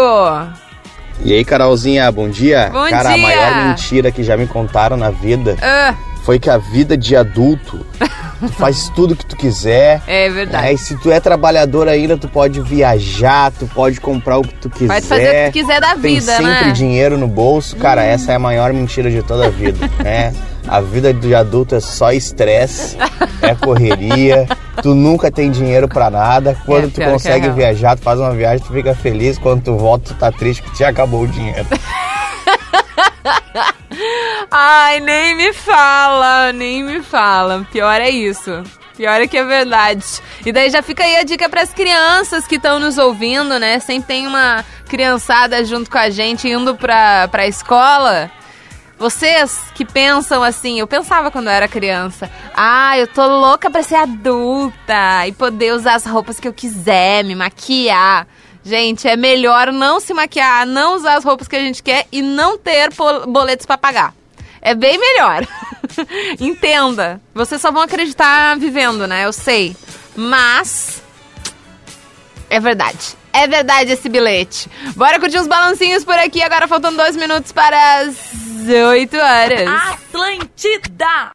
E 1.25 1.33
aí, 1.33 1.45
Carolzinha, 1.47 2.13
bom 2.13 2.29
dia? 2.29 2.69
Bom 2.71 2.91
Cara, 2.91 3.15
dia. 3.15 3.25
a 3.25 3.27
maior 3.27 3.69
mentira 3.69 4.13
que 4.13 4.23
já 4.23 4.37
me 4.37 4.47
contaram 4.47 4.97
na 4.99 5.09
vida 5.11 5.57
Ah, 5.63 5.95
foi 6.25 6.39
que 6.41 6.51
a 6.51 6.59
vida 6.59 6.97
de 6.97 7.15
adulto 7.15 7.87
faz 8.59 8.89
tudo 8.91 9.17
que 9.17 9.25
tu 9.27 9.37
quiser. 9.37 10.03
É 10.07 10.29
verdade. 10.31 10.67
É, 10.69 10.73
e 10.73 10.79
se 10.79 10.97
tu 10.97 11.11
é 11.11 11.21
trabalhador 11.21 11.89
ainda, 11.89 12.17
tu 12.17 12.29
pode 12.29 12.61
viajar, 12.61 13.51
tu 13.53 13.67
pode 13.67 14.01
comprar 14.01 14.39
o 14.39 14.43
que 14.43 14.55
tu 14.55 14.71
quiser. 14.71 14.95
Pode 14.95 15.07
fazer 15.07 15.29
o 15.29 15.53
que 15.53 15.61
quiser 15.61 15.81
da 15.81 15.95
Tem 15.95 16.15
vida, 16.15 16.33
sempre 16.37 16.45
né? 16.45 16.63
Hum. 16.69 16.73
dinheiro 16.73 17.19
no 17.19 17.27
bolso. 17.29 17.77
Cara, 17.77 18.03
essa 18.05 18.33
é 18.33 18.35
a 18.37 18.39
maior 18.39 18.73
mentira 18.73 19.11
de 19.11 19.23
toda 19.23 19.47
a 19.47 19.51
vida, 19.51 19.79
né? 20.03 20.33
A 20.67 20.81
vida 20.81 21.13
de 21.13 21.35
adulto 21.35 21.75
é 21.75 21.81
só 21.81 22.11
estresse, 22.11 22.97
é 23.43 23.55
correria, 23.55 24.49
tu 24.83 24.95
nunca 24.95 25.31
tem 25.31 25.51
dinheiro 25.51 25.87
pra 25.87 26.09
nada. 26.09 26.57
Quando 26.65 26.87
É, 26.87 26.91
tu 26.91 27.03
é 27.03 27.11
consegue 27.11 27.51
viajar, 27.51 27.97
tu 27.97 28.03
faz 28.03 28.19
uma 28.19 28.33
viagem, 28.33 28.65
tu 28.67 28.73
fica 28.73 28.95
feliz. 28.95 29.37
Quando 29.39 29.63
tu 29.63 29.77
volta, 29.77 30.15
tu 30.15 30.19
tá 30.19 30.33
triste 30.33 30.63
que 30.63 30.73
te 30.73 30.83
acabou 30.83 31.23
o 31.23 31.29
dinheiro. 31.29 31.67
Ai, 34.51 35.01
nem 35.01 35.35
me 35.35 35.53
fala, 35.53 36.53
nem 36.53 36.83
me 36.83 37.03
fala. 37.03 37.67
Pior 37.73 38.01
é 38.01 38.11
isso. 38.11 38.63
Pior 38.97 39.21
é 39.21 39.27
que 39.27 39.37
é 39.37 39.45
verdade. 39.45 40.05
E 40.47 40.53
daí 40.53 40.71
já 40.71 40.83
fica 40.83 41.03
aí 41.03 41.17
a 41.17 41.25
dica 41.25 41.49
para 41.49 41.63
as 41.63 41.73
crianças 41.73 42.47
que 42.47 42.57
estão 42.57 42.79
nos 42.79 42.97
ouvindo, 42.97 43.59
né? 43.59 43.81
Sempre 43.81 44.09
tem 44.09 44.27
uma 44.27 44.65
criançada 44.89 45.65
junto 45.65 45.91
com 45.91 45.99
a 45.99 46.11
gente 46.11 46.49
indo 46.49 46.77
pra, 46.77 47.27
pra 47.29 47.47
escola. 47.47 48.31
Vocês 48.97 49.61
que 49.75 49.85
pensam 49.85 50.43
assim, 50.43 50.79
eu 50.79 50.87
pensava 50.87 51.31
quando 51.31 51.47
eu 51.47 51.53
era 51.53 51.67
criança, 51.67 52.31
ah, 52.55 52.97
eu 52.97 53.09
tô 53.09 53.27
louca 53.27 53.69
pra 53.69 53.83
ser 53.83 53.97
adulta 53.97 55.27
e 55.27 55.33
poder 55.33 55.73
usar 55.73 55.95
as 55.95 56.07
roupas 56.07 56.39
que 56.39 56.47
eu 56.47 56.53
quiser, 56.53 57.25
me 57.25 57.35
maquiar. 57.35 58.27
Gente, 58.65 59.07
é 59.07 59.17
melhor 59.17 59.71
não 59.71 60.01
se 60.01 60.15
maquiar, 60.15 60.67
não 60.67 60.95
usar 60.97 61.17
as 61.17 61.25
roupas 61.25 61.47
que 61.47 61.57
a 61.57 61.61
gente 61.61 61.83
quer 61.83 62.07
e 62.11 62.23
não 62.23 62.57
ter 62.57 62.91
boletos 63.29 63.67
pra 63.67 63.77
pagar. 63.77 64.15
É 64.63 64.75
bem 64.75 64.99
melhor. 64.99 65.47
Entenda. 66.41 67.21
Vocês 67.35 67.61
só 67.61 67.71
vão 67.71 67.83
acreditar 67.83 68.57
vivendo, 68.59 69.07
né? 69.07 69.27
Eu 69.27 69.33
sei. 69.33 69.77
Mas. 70.17 71.03
É 72.49 72.59
verdade. 72.59 73.15
É 73.31 73.47
verdade 73.47 73.93
esse 73.93 74.09
bilhete. 74.09 74.71
Bora 74.97 75.21
curtir 75.21 75.39
uns 75.39 75.47
balancinhos 75.47 76.05
por 76.05 76.15
aqui. 76.15 76.41
Agora 76.41 76.67
faltam 76.67 76.95
dois 76.95 77.17
minutos 77.17 77.53
para 77.53 77.99
as 77.99 78.17
8 78.67 79.17
horas. 79.17 79.69
Atlântida! 79.69 81.33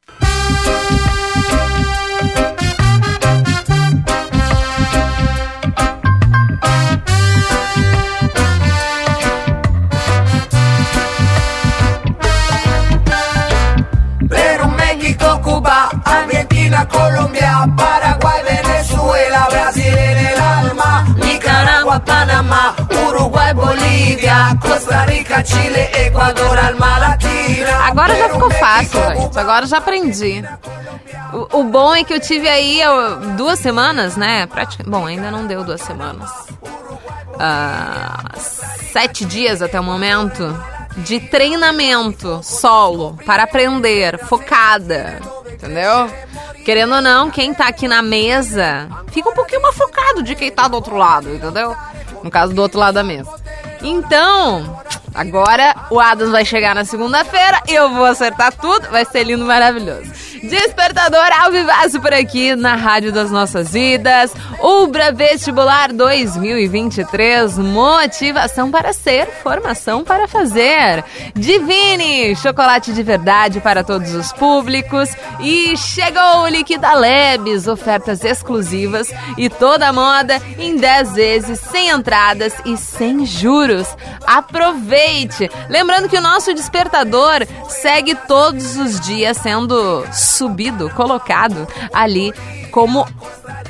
Costa 24.59 25.05
Rica, 25.05 25.43
Chile, 25.43 25.89
Equador, 26.05 26.57
Alma 26.57 26.97
Latina. 26.97 27.75
Agora 27.85 28.15
já 28.15 28.29
ficou 28.29 28.51
fácil, 28.51 28.99
gente. 29.15 29.39
Agora 29.39 29.65
já 29.65 29.77
aprendi. 29.77 30.43
O, 31.33 31.59
o 31.59 31.63
bom 31.63 31.93
é 31.93 32.03
que 32.03 32.13
eu 32.13 32.19
tive 32.19 32.47
aí 32.47 32.81
duas 33.37 33.59
semanas, 33.59 34.15
né? 34.15 34.47
Pratica... 34.47 34.83
Bom, 34.87 35.05
ainda 35.05 35.29
não 35.31 35.45
deu 35.45 35.63
duas 35.63 35.81
semanas. 35.81 36.29
Ah, 37.39 38.31
sete 38.91 39.25
dias 39.25 39.61
até 39.61 39.79
o 39.79 39.83
momento 39.83 40.53
de 40.97 41.19
treinamento 41.19 42.41
solo 42.43 43.17
para 43.25 43.43
aprender, 43.43 44.17
focada. 44.25 45.19
Entendeu? 45.51 46.09
Querendo 46.65 46.95
ou 46.95 47.01
não, 47.01 47.31
quem 47.31 47.53
tá 47.53 47.67
aqui 47.67 47.87
na 47.87 48.01
mesa 48.01 48.87
fica 49.11 49.29
um 49.29 49.33
pouquinho 49.33 49.61
mais 49.61 49.75
focado 49.75 50.21
de 50.23 50.35
quem 50.35 50.51
tá 50.51 50.67
do 50.67 50.75
outro 50.75 50.95
lado, 50.95 51.33
entendeu? 51.33 51.75
No 52.23 52.29
caso, 52.29 52.53
do 52.53 52.61
outro 52.61 52.79
lado 52.79 52.95
da 52.95 53.03
mesa. 53.03 53.38
Então, 53.81 54.81
agora 55.13 55.75
o 55.89 55.99
Adams 55.99 56.31
vai 56.31 56.45
chegar 56.45 56.75
na 56.75 56.85
segunda-feira, 56.85 57.61
eu 57.67 57.89
vou 57.89 58.05
acertar 58.05 58.53
tudo, 58.53 58.89
vai 58.89 59.05
ser 59.05 59.23
lindo, 59.23 59.45
maravilhoso. 59.45 60.11
Despertador 60.43 61.27
ao 61.41 61.51
vivaço 61.51 61.99
por 61.99 62.13
aqui 62.13 62.55
na 62.55 62.75
Rádio 62.75 63.11
das 63.11 63.29
Nossas 63.29 63.73
Vidas. 63.73 64.31
Ubra 64.61 65.11
Vestibular 65.11 65.91
2023. 65.91 67.57
Motivação 67.57 68.71
para 68.71 68.93
ser, 68.93 69.27
formação 69.43 70.03
para 70.03 70.27
fazer. 70.27 71.03
Divine, 71.35 72.35
chocolate 72.37 72.93
de 72.93 73.03
verdade 73.03 73.59
para 73.59 73.83
todos 73.83 74.13
os 74.13 74.31
públicos. 74.31 75.09
E 75.41 75.75
chegou 75.75 76.43
o 76.43 76.47
Liquida 76.47 76.93
Labs, 76.93 77.67
ofertas 77.67 78.23
exclusivas 78.23 79.11
e 79.37 79.49
toda 79.49 79.89
a 79.89 79.93
moda 79.93 80.41
em 80.57 80.77
10 80.77 81.13
vezes, 81.13 81.59
sem 81.59 81.89
entradas 81.89 82.53
e 82.65 82.77
sem 82.77 83.25
juros. 83.25 83.87
Aproveite! 84.25 85.49
Lembrando 85.69 86.07
que 86.07 86.17
o 86.17 86.21
nosso 86.21 86.53
despertador 86.53 87.45
segue 87.67 88.15
todos 88.15 88.77
os 88.77 88.99
dias 89.01 89.37
sendo 89.37 90.05
subido, 90.29 90.89
colocado 90.91 91.67
ali 91.93 92.33
como 92.71 93.05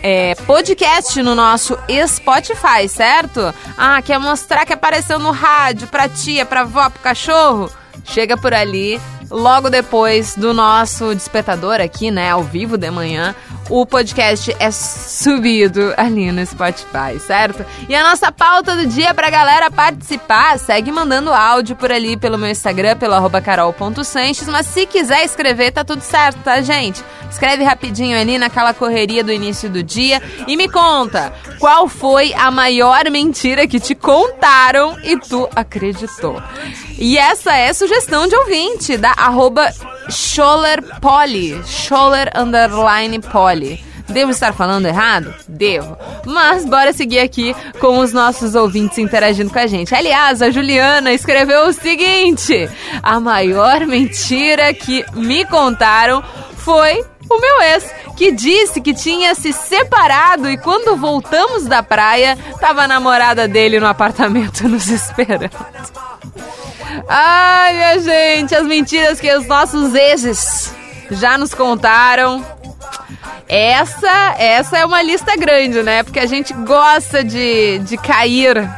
é, 0.03 0.35
podcast 0.45 1.21
no 1.21 1.35
nosso 1.35 1.77
Spotify, 2.07 2.87
certo? 2.87 3.53
Ah, 3.77 4.01
quer 4.01 4.19
mostrar 4.19 4.65
que 4.65 4.73
apareceu 4.73 5.19
no 5.19 5.31
rádio 5.31 5.87
pra 5.87 6.07
tia, 6.07 6.45
pra 6.45 6.61
avó, 6.61 6.89
pro 6.89 7.01
cachorro? 7.01 7.69
Chega 8.03 8.37
por 8.37 8.53
ali, 8.53 8.99
logo 9.29 9.69
depois 9.69 10.35
do 10.35 10.53
nosso 10.53 11.13
despertador 11.13 11.79
aqui, 11.81 12.11
né, 12.11 12.31
ao 12.31 12.43
vivo 12.43 12.77
de 12.77 12.89
manhã, 12.89 13.35
o 13.69 13.85
podcast 13.85 14.55
é 14.59 14.71
subido 14.71 15.93
ali 15.95 16.31
no 16.31 16.43
Spotify, 16.45 17.19
certo? 17.19 17.63
E 17.87 17.95
a 17.95 18.03
nossa 18.03 18.31
pauta 18.31 18.75
do 18.75 18.87
dia 18.87 19.13
pra 19.13 19.29
galera 19.29 19.69
participar, 19.69 20.57
segue 20.57 20.91
mandando 20.91 21.31
áudio 21.31 21.75
por 21.75 21.91
ali 21.91 22.17
pelo 22.17 22.37
meu 22.37 22.49
Instagram, 22.49 22.97
pelo 22.97 23.13
arroba 23.13 23.39
carol.sanches, 23.41 24.47
mas 24.47 24.65
se 24.65 24.85
quiser 24.87 25.23
escrever, 25.23 25.71
tá 25.71 25.83
tudo 25.83 26.01
certo, 26.01 26.39
tá, 26.43 26.61
gente? 26.61 27.03
Escreve 27.29 27.63
rapidinho 27.63 28.19
ali 28.19 28.39
naquela 28.39 28.73
correria 28.73 29.23
do 29.23 29.31
início 29.31 29.69
do 29.69 29.83
dia 29.83 30.21
e 30.47 30.57
me 30.57 30.67
conta 30.67 31.31
qual 31.59 31.87
foi 31.87 32.33
a 32.33 32.49
maior 32.49 33.07
mentira 33.11 33.67
que 33.67 33.79
te 33.79 33.93
contaram 33.93 34.97
e 35.03 35.15
tu 35.15 35.47
acreditou. 35.55 36.41
E 36.97 37.17
essa 37.17 37.55
é 37.55 37.71
sugestão 37.71 38.27
de 38.27 38.35
ouvinte 38.35 38.97
da 38.97 39.13
arroba 39.19 39.71
Scholler 40.09 40.83
Scholler 41.65 42.31
underline 42.35 43.19
Poly. 43.19 43.83
Devo 44.09 44.31
estar 44.31 44.53
falando 44.53 44.87
errado? 44.87 45.33
Devo. 45.47 45.95
Mas 46.25 46.65
bora 46.65 46.91
seguir 46.91 47.19
aqui 47.19 47.55
com 47.79 47.99
os 47.99 48.11
nossos 48.11 48.55
ouvintes 48.55 48.97
interagindo 48.97 49.51
com 49.51 49.59
a 49.59 49.67
gente. 49.67 49.93
Aliás, 49.93 50.41
a 50.41 50.49
Juliana 50.49 51.13
escreveu 51.13 51.67
o 51.67 51.73
seguinte: 51.73 52.67
A 53.03 53.19
maior 53.19 53.85
mentira 53.85 54.73
que 54.73 55.05
me 55.13 55.45
contaram 55.45 56.23
foi 56.57 57.03
o 57.29 57.39
meu 57.39 57.61
ex, 57.61 57.85
que 58.17 58.31
disse 58.31 58.81
que 58.81 58.93
tinha 58.93 59.35
se 59.35 59.53
separado 59.53 60.49
e 60.49 60.57
quando 60.57 60.97
voltamos 60.97 61.65
da 61.65 61.83
praia, 61.83 62.37
tava 62.59 62.83
a 62.83 62.87
namorada 62.87 63.47
dele 63.47 63.79
no 63.79 63.87
apartamento 63.87 64.67
nos 64.67 64.87
esperando. 64.87 65.49
Ai, 67.07 67.73
minha 67.73 67.99
gente, 67.99 68.55
as 68.55 68.65
mentiras 68.65 69.19
que 69.19 69.31
os 69.33 69.47
nossos 69.47 69.93
exes 69.93 70.73
já 71.11 71.37
nos 71.37 71.53
contaram. 71.53 72.43
Essa, 73.47 74.35
essa 74.37 74.77
é 74.77 74.85
uma 74.85 75.01
lista 75.01 75.35
grande, 75.35 75.81
né? 75.81 76.03
Porque 76.03 76.19
a 76.19 76.25
gente 76.25 76.53
gosta 76.53 77.23
de, 77.23 77.79
de 77.79 77.97
cair, 77.97 78.69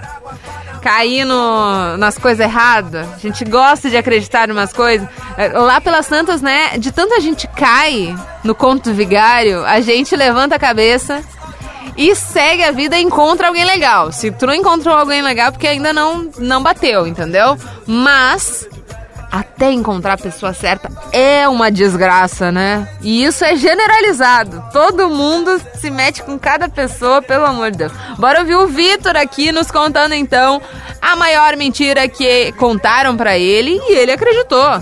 cair 0.82 1.26
no, 1.26 1.98
nas 1.98 2.18
coisas 2.18 2.40
erradas. 2.40 3.08
A 3.14 3.18
gente 3.20 3.46
gosta 3.46 3.90
de 3.90 3.98
acreditar 3.98 4.50
em 4.50 4.52
umas 4.52 4.74
coisas. 4.74 5.08
É, 5.38 5.50
Lá 5.50 5.80
pelas 5.80 6.08
tantas, 6.08 6.42
né? 6.42 6.78
De 6.78 6.92
tanta 6.92 7.22
gente 7.22 7.48
cai 7.48 8.16
no 8.44 8.56
conto 8.56 8.94
vigário, 8.94 9.64
a 9.66 9.80
gente 9.82 10.16
levanta 10.16 10.56
a 10.56 10.60
cabeça 10.60 11.24
e 11.96 12.16
segue 12.16 12.64
a 12.64 12.72
vida 12.72 12.98
e 12.98 13.04
encontra 13.04 13.48
alguém 13.48 13.64
legal. 13.64 14.12
Se 14.12 14.32
tu 14.32 14.48
não 14.48 14.54
encontrou 14.54 14.96
alguém 14.96 15.22
legal, 15.22 15.52
porque 15.52 15.68
ainda 15.68 15.94
não, 15.94 16.30
não 16.38 16.64
bateu, 16.64 17.06
entendeu? 17.06 17.58
Mas 17.86 18.68
até 19.32 19.72
encontrar 19.72 20.14
a 20.14 20.18
pessoa 20.18 20.54
certa 20.54 20.92
é 21.14 21.48
uma 21.48 21.72
desgraça, 21.72 22.52
né? 22.52 22.88
E 23.02 23.24
isso 23.24 23.46
é 23.46 23.56
generalizado. 23.56 24.64
Todo 24.74 25.10
mundo 25.10 25.60
se 25.76 25.90
mete 25.90 26.22
com 26.22 26.38
cada 26.38 26.68
pessoa, 26.68 27.22
pelo 27.22 27.46
amor 27.46 27.72
de 27.72 27.78
Deus. 27.78 27.94
Bora 28.18 28.40
ouvir 28.40 28.56
o 28.56 28.68
Vitor 28.68 29.16
aqui 29.16 29.52
nos 29.52 29.72
contando 29.72 30.14
então 30.14 30.62
a 31.02 31.16
maior 31.16 31.56
mentira 31.56 32.08
que 32.08 32.52
contaram 32.54 33.16
pra 33.16 33.38
ele 33.38 33.80
e 33.88 33.98
ele 33.98 34.12
acreditou. 34.12 34.82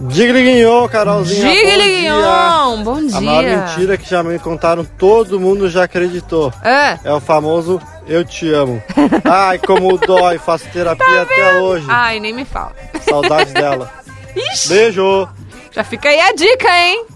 Digliguinhô, 0.00 0.88
Carolzinha. 0.88 1.50
Digliguinhô, 1.52 2.76
bom 2.82 3.04
dia. 3.04 3.18
A 3.18 3.20
maior 3.20 3.44
mentira 3.44 3.98
que 3.98 4.08
já 4.08 4.22
me 4.22 4.38
contaram, 4.38 4.82
todo 4.84 5.38
mundo 5.38 5.68
já 5.68 5.84
acreditou. 5.84 6.52
É. 6.64 6.98
É 7.04 7.12
o 7.12 7.20
famoso 7.20 7.80
eu 8.10 8.24
te 8.24 8.52
amo. 8.52 8.82
Ai, 9.24 9.58
como 9.58 9.96
dói, 9.96 10.36
faço 10.36 10.68
terapia 10.72 11.22
até 11.22 11.54
hoje. 11.54 11.86
Ai, 11.88 12.18
nem 12.18 12.32
me 12.32 12.44
fala. 12.44 12.74
Saudade 13.08 13.52
dela. 13.54 13.90
Ixi. 14.34 14.68
Beijo. 14.68 15.28
Já 15.70 15.84
fica 15.84 16.08
aí 16.08 16.20
a 16.20 16.32
dica, 16.32 16.68
hein? 16.68 17.06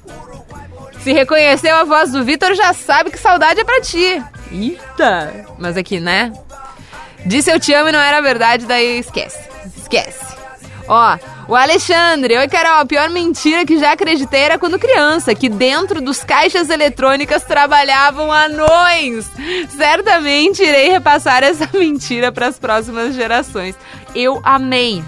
Se 1.00 1.12
reconheceu 1.12 1.74
a 1.74 1.84
voz 1.84 2.12
do 2.12 2.24
Vitor, 2.24 2.54
já 2.54 2.72
sabe 2.72 3.10
que 3.10 3.18
saudade 3.18 3.60
é 3.60 3.64
pra 3.64 3.80
ti. 3.80 4.22
Eita! 4.52 5.46
Mas 5.58 5.76
aqui, 5.76 5.98
né? 5.98 6.32
Disse 7.26 7.50
eu 7.50 7.58
te 7.58 7.74
amo 7.74 7.88
e 7.88 7.92
não 7.92 7.98
era 8.00 8.20
verdade, 8.20 8.64
daí 8.64 9.00
esquece. 9.00 9.38
Esquece. 9.76 10.24
Ó, 10.86 11.18
o 11.48 11.56
Alexandre. 11.56 12.36
Oi, 12.36 12.48
Carol. 12.48 12.80
A 12.80 12.86
pior 12.86 13.08
mentira 13.10 13.64
que 13.64 13.78
já 13.78 13.92
acreditei 13.92 14.40
era 14.40 14.58
quando 14.58 14.78
criança, 14.78 15.34
que 15.34 15.48
dentro 15.48 16.00
dos 16.00 16.22
caixas 16.22 16.68
eletrônicas 16.68 17.44
trabalhavam 17.44 18.30
anões. 18.30 19.30
Certamente 19.70 20.62
irei 20.62 20.90
repassar 20.90 21.42
essa 21.42 21.68
mentira 21.76 22.30
para 22.30 22.48
as 22.48 22.58
próximas 22.58 23.14
gerações. 23.14 23.74
Eu 24.14 24.40
amei. 24.44 25.02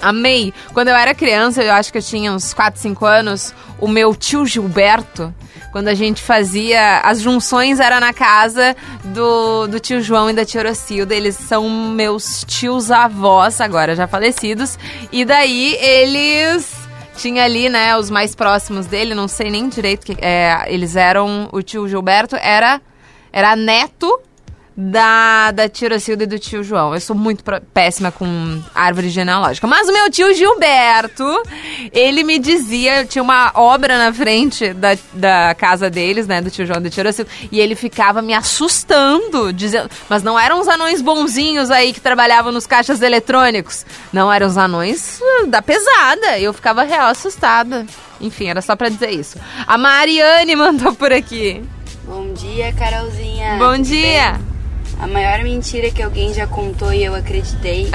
Amei. 0.00 0.52
Quando 0.72 0.88
eu 0.88 0.96
era 0.96 1.14
criança, 1.14 1.62
eu 1.62 1.72
acho 1.72 1.92
que 1.92 1.98
eu 1.98 2.02
tinha 2.02 2.32
uns 2.32 2.52
4, 2.52 2.80
5 2.80 3.06
anos, 3.06 3.54
o 3.78 3.88
meu 3.88 4.14
tio 4.14 4.44
Gilberto, 4.44 5.34
quando 5.74 5.88
a 5.88 5.94
gente 5.94 6.22
fazia. 6.22 7.00
As 7.00 7.20
junções 7.20 7.80
era 7.80 7.98
na 7.98 8.12
casa 8.12 8.76
do, 9.06 9.66
do 9.66 9.80
tio 9.80 10.00
João 10.00 10.30
e 10.30 10.32
da 10.32 10.44
tia 10.44 10.60
Orocilda. 10.60 11.12
Eles 11.12 11.34
são 11.34 11.68
meus 11.68 12.44
tios 12.46 12.92
avós, 12.92 13.60
agora 13.60 13.96
já 13.96 14.06
falecidos. 14.06 14.78
E 15.10 15.24
daí 15.24 15.74
eles. 15.80 16.72
Tinha 17.16 17.44
ali, 17.44 17.68
né, 17.68 17.96
os 17.96 18.10
mais 18.10 18.34
próximos 18.34 18.86
dele, 18.86 19.14
não 19.14 19.28
sei 19.28 19.48
nem 19.48 19.68
direito 19.68 20.04
que 20.06 20.16
é, 20.24 20.64
eles 20.66 20.94
eram. 20.94 21.48
O 21.50 21.60
tio 21.60 21.88
Gilberto 21.88 22.36
era, 22.36 22.80
era 23.32 23.56
neto 23.56 24.20
da, 24.76 25.50
da 25.52 25.68
tia 25.68 25.86
Orocilda 25.88 26.24
e 26.24 26.26
do 26.26 26.38
tio 26.38 26.62
João. 26.64 26.94
Eu 26.94 27.00
sou 27.00 27.14
muito 27.14 27.44
pro- 27.44 27.60
péssima 27.72 28.10
com 28.10 28.60
árvore 28.74 29.08
genealógica. 29.08 29.66
Mas 29.66 29.88
o 29.88 29.92
meu 29.92 30.10
tio 30.10 30.34
Gilberto, 30.34 31.24
ele 31.92 32.24
me 32.24 32.38
dizia, 32.38 33.04
tinha 33.04 33.22
uma 33.22 33.52
obra 33.54 33.96
na 33.98 34.12
frente 34.12 34.72
da, 34.74 34.96
da 35.12 35.54
casa 35.54 35.88
deles, 35.88 36.26
né, 36.26 36.40
do 36.40 36.50
tio 36.50 36.66
João 36.66 36.80
e 36.80 36.82
da 36.84 36.90
tia 36.90 37.02
Orocilda, 37.02 37.30
e 37.52 37.60
ele 37.60 37.74
ficava 37.76 38.20
me 38.20 38.34
assustando, 38.34 39.52
dizendo, 39.52 39.88
mas 40.08 40.22
não 40.22 40.38
eram 40.38 40.58
os 40.60 40.66
anões 40.68 41.00
bonzinhos 41.00 41.70
aí 41.70 41.92
que 41.92 42.00
trabalhavam 42.00 42.50
nos 42.50 42.66
caixas 42.66 43.00
eletrônicos. 43.00 43.86
Não, 44.12 44.32
eram 44.32 44.46
os 44.46 44.58
anões 44.58 45.20
da 45.48 45.62
pesada. 45.62 46.38
Eu 46.38 46.52
ficava 46.52 46.82
real 46.82 47.06
assustada. 47.08 47.86
Enfim, 48.20 48.48
era 48.48 48.60
só 48.62 48.74
pra 48.74 48.88
dizer 48.88 49.10
isso. 49.10 49.38
A 49.66 49.76
Mariane 49.78 50.54
mandou 50.56 50.94
por 50.94 51.12
aqui. 51.12 51.62
Bom 52.04 52.32
dia, 52.34 52.72
Carolzinha. 52.72 53.56
Bom 53.58 53.72
Tudo 53.76 53.84
dia. 53.84 54.32
bem? 54.32 54.53
A 55.04 55.06
maior 55.06 55.42
mentira 55.42 55.90
que 55.90 56.02
alguém 56.02 56.32
já 56.32 56.46
contou 56.46 56.90
e 56.90 57.04
eu 57.04 57.14
acreditei 57.14 57.90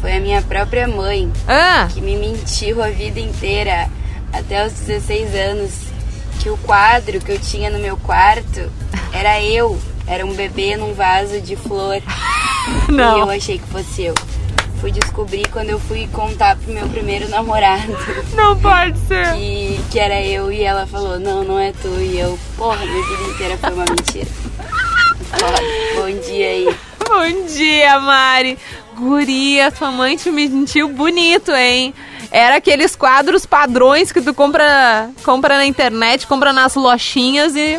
foi 0.00 0.16
a 0.16 0.20
minha 0.20 0.40
própria 0.40 0.88
mãe, 0.88 1.30
Ah. 1.46 1.86
que 1.92 2.00
me 2.00 2.16
mentiu 2.16 2.82
a 2.82 2.88
vida 2.88 3.20
inteira, 3.20 3.90
até 4.32 4.66
os 4.66 4.72
16 4.72 5.34
anos, 5.34 5.70
que 6.40 6.48
o 6.48 6.56
quadro 6.56 7.20
que 7.20 7.30
eu 7.30 7.38
tinha 7.38 7.68
no 7.68 7.78
meu 7.78 7.98
quarto 7.98 8.72
era 9.12 9.38
eu, 9.42 9.78
era 10.06 10.24
um 10.24 10.32
bebê 10.32 10.78
num 10.78 10.94
vaso 10.94 11.42
de 11.42 11.56
flor. 11.56 12.00
Não. 12.88 13.18
E 13.18 13.20
eu 13.20 13.30
achei 13.30 13.58
que 13.58 13.66
fosse 13.66 14.04
eu. 14.04 14.14
Fui 14.80 14.90
descobrir 14.90 15.46
quando 15.50 15.68
eu 15.68 15.78
fui 15.78 16.08
contar 16.10 16.56
pro 16.56 16.72
meu 16.72 16.88
primeiro 16.88 17.28
namorado. 17.28 17.94
Não 18.34 18.58
pode 18.58 18.98
ser. 19.00 19.34
Que, 19.34 19.78
que 19.90 19.98
era 20.00 20.22
eu 20.22 20.50
e 20.50 20.62
ela 20.62 20.86
falou, 20.86 21.20
não, 21.20 21.44
não 21.44 21.58
é 21.58 21.72
tu. 21.72 21.88
E 22.00 22.18
eu, 22.18 22.38
porra, 22.56 22.78
minha 22.86 23.02
vida 23.04 23.22
inteira 23.30 23.58
foi 23.58 23.72
uma 23.74 23.84
mentira. 23.90 24.26
Bom 25.94 26.18
dia 26.20 26.48
aí. 26.48 26.76
Bom 27.08 27.46
dia, 27.46 27.98
Mari. 28.00 28.58
Guria, 28.96 29.70
tua 29.70 29.90
mãe 29.90 30.16
te 30.16 30.30
mentiu 30.30 30.88
bonito, 30.88 31.52
hein? 31.52 31.94
Era 32.30 32.56
aqueles 32.56 32.96
quadros 32.96 33.46
padrões 33.46 34.10
que 34.10 34.20
tu 34.20 34.34
compra, 34.34 35.10
compra 35.22 35.56
na 35.56 35.66
internet, 35.66 36.26
compra 36.26 36.52
nas 36.52 36.74
lojinhas 36.74 37.54
e. 37.54 37.78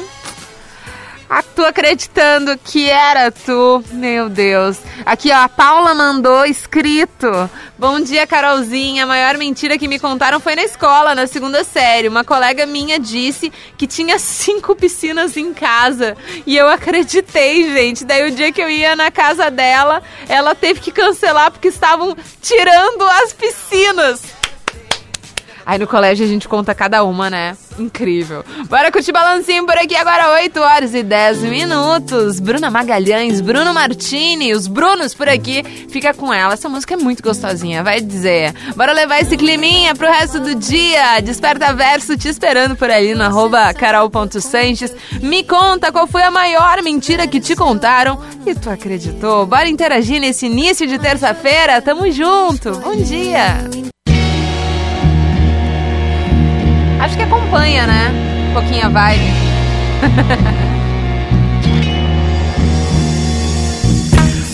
Tu 1.58 1.66
acreditando 1.66 2.56
que 2.56 2.88
era 2.88 3.32
tu. 3.32 3.84
Meu 3.92 4.30
Deus. 4.30 4.78
Aqui, 5.04 5.32
ó, 5.32 5.38
a 5.38 5.50
Paula 5.50 5.96
mandou 5.96 6.46
escrito. 6.46 7.50
Bom 7.80 8.00
dia, 8.00 8.28
Carolzinha. 8.28 9.06
A 9.06 9.08
maior 9.08 9.36
mentira 9.40 9.76
que 9.76 9.88
me 9.88 9.98
contaram 9.98 10.40
foi 10.40 10.56
na 10.56 10.62
escola, 10.62 11.16
na 11.16 11.26
segunda 11.26 11.64
série. 11.64 12.10
Uma 12.10 12.24
colega 12.24 12.68
minha 12.68 13.00
disse 13.00 13.52
que 13.76 13.88
tinha 13.88 14.20
cinco 14.20 14.76
piscinas 14.76 15.36
em 15.36 15.52
casa. 15.52 16.16
E 16.46 16.56
eu 16.56 16.68
acreditei, 16.68 17.74
gente. 17.74 18.06
Daí 18.06 18.30
o 18.30 18.36
dia 18.36 18.52
que 18.52 18.62
eu 18.62 18.70
ia 18.70 18.96
na 18.96 19.10
casa 19.10 19.50
dela, 19.50 20.04
ela 20.30 20.54
teve 20.54 20.80
que 20.80 20.92
cancelar 20.92 21.50
porque 21.50 21.70
estavam 21.70 22.16
tirando 22.40 23.02
as 23.24 23.34
piscinas. 23.34 24.37
Aí 25.68 25.78
no 25.78 25.86
colégio 25.86 26.26
a 26.26 26.30
gente 26.30 26.48
conta 26.48 26.74
cada 26.74 27.04
uma, 27.04 27.30
né? 27.30 27.58
Incrível. 27.78 28.42
Bora 28.70 28.90
curtir 28.90 29.12
balancinho 29.12 29.66
por 29.66 29.78
aqui 29.78 29.98
agora, 29.98 30.32
8 30.36 30.60
horas 30.62 30.94
e 30.94 31.04
10 31.04 31.40
minutos. 31.40 32.40
Bruna 32.40 32.72
Magalhães, 32.72 33.42
Bruno 33.42 33.74
Martini, 33.74 34.54
os 34.54 34.66
Brunos 34.66 35.14
por 35.14 35.28
aqui. 35.28 35.66
Fica 35.90 36.14
com 36.14 36.34
ela. 36.34 36.54
Essa 36.54 36.70
música 36.70 36.94
é 36.94 36.98
muito 36.98 37.22
gostosinha, 37.22 37.84
vai 37.84 38.00
dizer. 38.00 38.54
Bora 38.78 38.94
levar 38.94 39.20
esse 39.20 39.36
climinha 39.36 39.94
pro 39.94 40.08
resto 40.08 40.40
do 40.40 40.56
dia. 40.56 41.20
Desperta 41.20 41.74
verso 41.74 42.16
te 42.16 42.30
esperando 42.30 42.78
por 42.78 42.90
ali 42.90 43.14
no 43.14 43.26
arroba 43.26 43.74
carol.sanches. 43.74 44.96
Me 45.22 45.44
conta 45.44 45.92
qual 45.92 46.08
foi 46.08 46.24
a 46.24 46.32
maior 46.32 46.82
mentira 46.82 47.28
que 47.28 47.42
te 47.42 47.58
contaram 47.58 48.18
e 48.46 48.56
tu 48.56 48.70
acreditou. 48.70 49.46
Bora 49.46 49.68
interagir 49.68 50.22
nesse 50.22 50.46
início 50.46 50.88
de 50.88 50.98
terça-feira. 50.98 51.82
Tamo 51.82 52.10
junto. 52.10 52.72
Bom 52.80 52.96
dia. 52.96 53.68
Acho 57.08 57.16
que 57.16 57.24
acompanha, 57.24 57.88
né? 57.88 58.12
Um 58.50 58.54
pouquinho 58.54 58.86
a 58.86 58.90
vibe. 58.90 59.32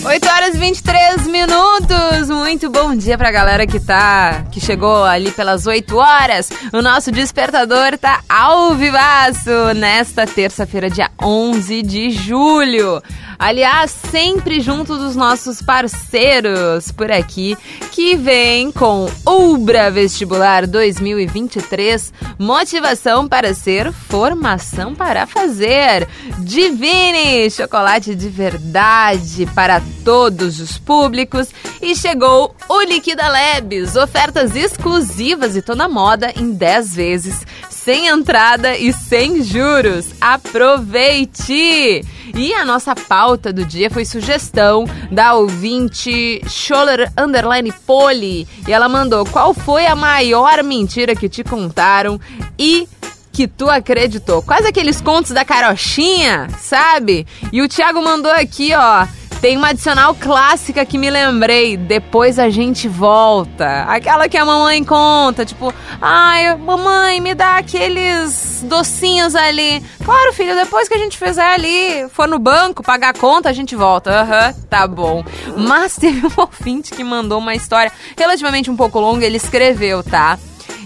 Oito 0.06 0.28
horas 0.28 0.54
e 0.54 0.58
23 0.58 1.26
minutos. 1.26 2.28
Muito 2.28 2.70
bom 2.70 2.94
dia 2.94 3.18
pra 3.18 3.32
galera 3.32 3.66
que 3.66 3.80
tá 3.80 4.44
que 4.52 4.60
chegou 4.60 5.02
ali 5.02 5.32
pelas 5.32 5.66
8 5.66 5.96
horas. 5.96 6.48
O 6.72 6.80
nosso 6.80 7.10
despertador 7.10 7.98
tá 7.98 8.20
ao 8.28 8.74
vivaço 8.76 9.74
nesta 9.74 10.24
terça-feira, 10.24 10.88
dia 10.88 11.10
11 11.20 11.82
de 11.82 12.10
julho. 12.10 13.02
Aliás, 13.44 13.94
sempre 14.10 14.58
junto 14.58 14.96
dos 14.96 15.14
nossos 15.14 15.60
parceiros 15.60 16.90
por 16.90 17.12
aqui, 17.12 17.54
que 17.92 18.16
vem 18.16 18.72
com 18.72 19.06
Ubra 19.26 19.90
Vestibular 19.90 20.66
2023, 20.66 22.10
motivação 22.38 23.28
para 23.28 23.52
ser, 23.52 23.92
formação 23.92 24.94
para 24.94 25.26
fazer. 25.26 26.08
Divine, 26.38 27.50
chocolate 27.50 28.14
de 28.14 28.30
verdade 28.30 29.44
para 29.54 29.82
todos 30.02 30.58
os 30.58 30.78
públicos. 30.78 31.48
E 31.82 31.94
chegou 31.94 32.56
o 32.66 32.80
Liquida 32.80 33.28
Labs, 33.28 33.94
ofertas 33.94 34.56
exclusivas 34.56 35.54
e 35.54 35.60
toda 35.60 35.86
moda 35.86 36.32
em 36.34 36.50
10 36.50 36.94
vezes, 36.94 37.46
sem 37.68 38.06
entrada 38.06 38.74
e 38.74 38.90
sem 38.90 39.42
juros. 39.42 40.06
Aproveite! 40.18 42.00
E 42.32 42.54
a 42.54 42.64
nossa 42.64 42.94
pauta 42.94 43.52
do 43.52 43.64
dia 43.64 43.90
foi 43.90 44.04
sugestão 44.04 44.86
da 45.10 45.34
ouvinte 45.34 46.40
Scholler 46.48 47.12
Underline 47.18 47.72
Poli. 47.86 48.46
E 48.66 48.72
ela 48.72 48.88
mandou: 48.88 49.26
qual 49.26 49.52
foi 49.52 49.86
a 49.86 49.96
maior 49.96 50.62
mentira 50.62 51.14
que 51.14 51.28
te 51.28 51.42
contaram 51.44 52.20
e 52.58 52.88
que 53.32 53.48
tu 53.48 53.68
acreditou? 53.68 54.42
Quase 54.42 54.68
aqueles 54.68 55.00
contos 55.00 55.32
da 55.32 55.44
carochinha, 55.44 56.48
sabe? 56.60 57.26
E 57.52 57.60
o 57.60 57.68
Thiago 57.68 58.00
mandou 58.02 58.32
aqui, 58.32 58.72
ó. 58.74 59.06
Tem 59.44 59.58
uma 59.58 59.68
adicional 59.68 60.14
clássica 60.14 60.86
que 60.86 60.96
me 60.96 61.10
lembrei. 61.10 61.76
Depois 61.76 62.38
a 62.38 62.48
gente 62.48 62.88
volta. 62.88 63.82
Aquela 63.82 64.26
que 64.26 64.38
a 64.38 64.44
mamãe 64.46 64.82
conta, 64.82 65.44
tipo, 65.44 65.70
ai, 66.00 66.56
mamãe, 66.56 67.20
me 67.20 67.34
dá 67.34 67.58
aqueles 67.58 68.64
docinhos 68.66 69.34
ali. 69.34 69.82
Claro, 70.02 70.32
filho, 70.32 70.54
depois 70.54 70.88
que 70.88 70.94
a 70.94 70.98
gente 70.98 71.18
fizer 71.18 71.46
ali, 71.46 72.08
for 72.08 72.26
no 72.26 72.38
banco, 72.38 72.82
pagar 72.82 73.10
a 73.10 73.12
conta, 73.18 73.50
a 73.50 73.52
gente 73.52 73.76
volta. 73.76 74.22
Aham, 74.22 74.54
tá 74.70 74.86
bom. 74.86 75.22
Mas 75.54 75.96
teve 76.00 76.26
um 76.26 76.32
ouvinte 76.38 76.94
que 76.94 77.04
mandou 77.04 77.38
uma 77.38 77.54
história 77.54 77.92
relativamente 78.16 78.70
um 78.70 78.76
pouco 78.76 78.98
longa, 78.98 79.26
ele 79.26 79.36
escreveu, 79.36 80.02
tá? 80.02 80.38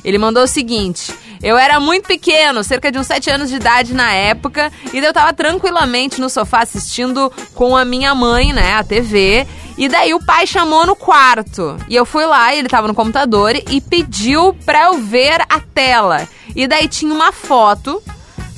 Ele 0.04 0.18
mandou 0.18 0.42
o 0.42 0.48
seguinte. 0.48 1.14
Eu 1.42 1.56
era 1.56 1.78
muito 1.78 2.06
pequeno, 2.06 2.64
cerca 2.64 2.90
de 2.90 2.98
uns 2.98 3.06
7 3.06 3.30
anos 3.30 3.48
de 3.48 3.56
idade 3.56 3.94
na 3.94 4.12
época, 4.12 4.72
e 4.92 4.98
eu 4.98 5.12
tava 5.12 5.32
tranquilamente 5.32 6.20
no 6.20 6.28
sofá 6.28 6.60
assistindo 6.62 7.32
com 7.54 7.76
a 7.76 7.84
minha 7.84 8.14
mãe, 8.14 8.52
né, 8.52 8.74
a 8.74 8.82
TV. 8.84 9.46
E 9.76 9.88
daí 9.88 10.12
o 10.12 10.20
pai 10.24 10.46
chamou 10.46 10.84
no 10.84 10.96
quarto. 10.96 11.76
E 11.88 11.94
eu 11.94 12.04
fui 12.04 12.26
lá, 12.26 12.52
ele 12.54 12.68
tava 12.68 12.88
no 12.88 12.94
computador 12.94 13.54
e 13.54 13.80
pediu 13.80 14.52
pra 14.66 14.86
eu 14.86 14.98
ver 14.98 15.40
a 15.48 15.60
tela. 15.60 16.26
E 16.56 16.66
daí 16.66 16.88
tinha 16.88 17.14
uma 17.14 17.30
foto, 17.30 18.02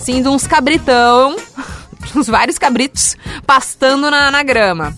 assim, 0.00 0.22
de 0.22 0.28
uns 0.28 0.46
cabritão, 0.46 1.36
uns 2.16 2.26
vários 2.26 2.56
cabritos 2.56 3.16
pastando 3.46 4.10
na, 4.10 4.30
na 4.30 4.42
grama 4.42 4.96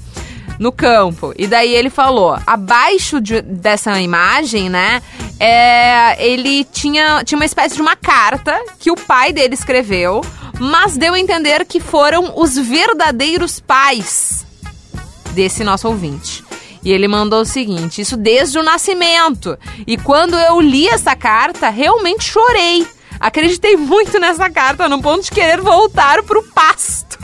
no 0.61 0.71
campo. 0.71 1.33
E 1.37 1.49
daí 1.49 1.75
ele 1.75 1.90
falou: 1.90 2.38
abaixo 2.47 3.21
de- 3.21 3.42
dessa 3.42 4.01
imagem, 4.01 4.71
né, 4.71 5.03
é, 5.44 6.24
ele 6.24 6.62
tinha, 6.62 7.24
tinha 7.24 7.37
uma 7.37 7.44
espécie 7.44 7.74
de 7.74 7.83
uma 7.83 7.96
carta 7.96 8.57
que 8.78 8.92
o 8.92 8.94
pai 8.94 9.33
dele 9.33 9.55
escreveu, 9.55 10.20
mas 10.61 10.96
deu 10.96 11.14
a 11.14 11.18
entender 11.18 11.64
que 11.64 11.81
foram 11.81 12.35
os 12.37 12.57
verdadeiros 12.57 13.59
pais 13.59 14.46
desse 15.33 15.64
nosso 15.64 15.88
ouvinte. 15.88 16.44
E 16.85 16.92
ele 16.92 17.09
mandou 17.09 17.40
o 17.40 17.44
seguinte: 17.44 18.00
isso 18.00 18.16
desde 18.16 18.57
o 18.57 18.62
nascimento. 18.62 19.59
E 19.85 19.96
quando 19.96 20.38
eu 20.38 20.61
li 20.61 20.87
essa 20.87 21.16
carta, 21.16 21.68
realmente 21.70 22.22
chorei. 22.22 22.87
Acreditei 23.18 23.76
muito 23.76 24.20
nessa 24.20 24.48
carta, 24.48 24.88
no 24.88 25.02
ponto 25.02 25.24
de 25.24 25.31
querer 25.33 25.61
voltar 25.61 26.22
pro 26.22 26.44
pasto. 26.55 27.18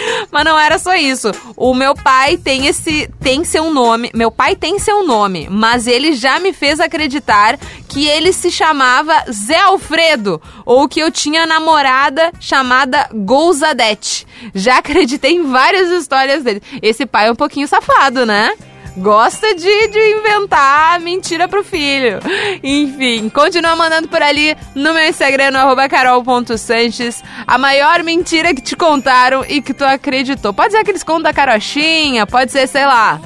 Mas 0.30 0.44
não 0.44 0.58
era 0.58 0.78
só 0.78 0.94
isso. 0.94 1.30
O 1.56 1.74
meu 1.74 1.94
pai 1.94 2.36
tem 2.36 2.66
esse 2.66 3.08
tem 3.20 3.44
seu 3.44 3.70
nome. 3.70 4.10
Meu 4.14 4.30
pai 4.30 4.56
tem 4.56 4.78
seu 4.78 5.06
nome, 5.06 5.48
mas 5.50 5.86
ele 5.86 6.12
já 6.12 6.38
me 6.38 6.52
fez 6.52 6.80
acreditar 6.80 7.58
que 7.88 8.06
ele 8.06 8.32
se 8.32 8.50
chamava 8.50 9.24
Zé 9.30 9.58
Alfredo 9.60 10.40
ou 10.64 10.88
que 10.88 11.00
eu 11.00 11.10
tinha 11.10 11.46
namorada 11.46 12.32
chamada 12.40 13.08
Golzadete. 13.12 14.26
Já 14.54 14.78
acreditei 14.86 15.32
em 15.32 15.50
várias 15.50 15.90
histórias 15.90 16.42
dele. 16.42 16.62
Esse 16.82 17.06
pai 17.06 17.28
é 17.28 17.32
um 17.32 17.36
pouquinho 17.36 17.68
safado, 17.68 18.26
né? 18.26 18.52
Gosta 18.96 19.54
de, 19.54 19.88
de 19.88 20.18
inventar 20.18 20.98
mentira 21.00 21.46
pro 21.46 21.62
filho. 21.62 22.18
Enfim, 22.62 23.28
continua 23.28 23.76
mandando 23.76 24.08
por 24.08 24.22
ali 24.22 24.56
no 24.74 24.94
meu 24.94 25.08
Instagram, 25.08 25.50
no 25.50 25.88
carol.sanches, 25.88 27.22
a 27.46 27.58
maior 27.58 28.02
mentira 28.02 28.54
que 28.54 28.62
te 28.62 28.74
contaram 28.76 29.44
e 29.48 29.60
que 29.60 29.74
tu 29.74 29.84
acreditou. 29.84 30.52
Pode 30.52 30.72
ser 30.72 30.78
aqueles 30.78 31.02
contos 31.02 31.24
da 31.24 31.32
carochinha, 31.32 32.26
pode 32.26 32.50
ser, 32.50 32.66
sei 32.66 32.86
lá, 32.86 33.20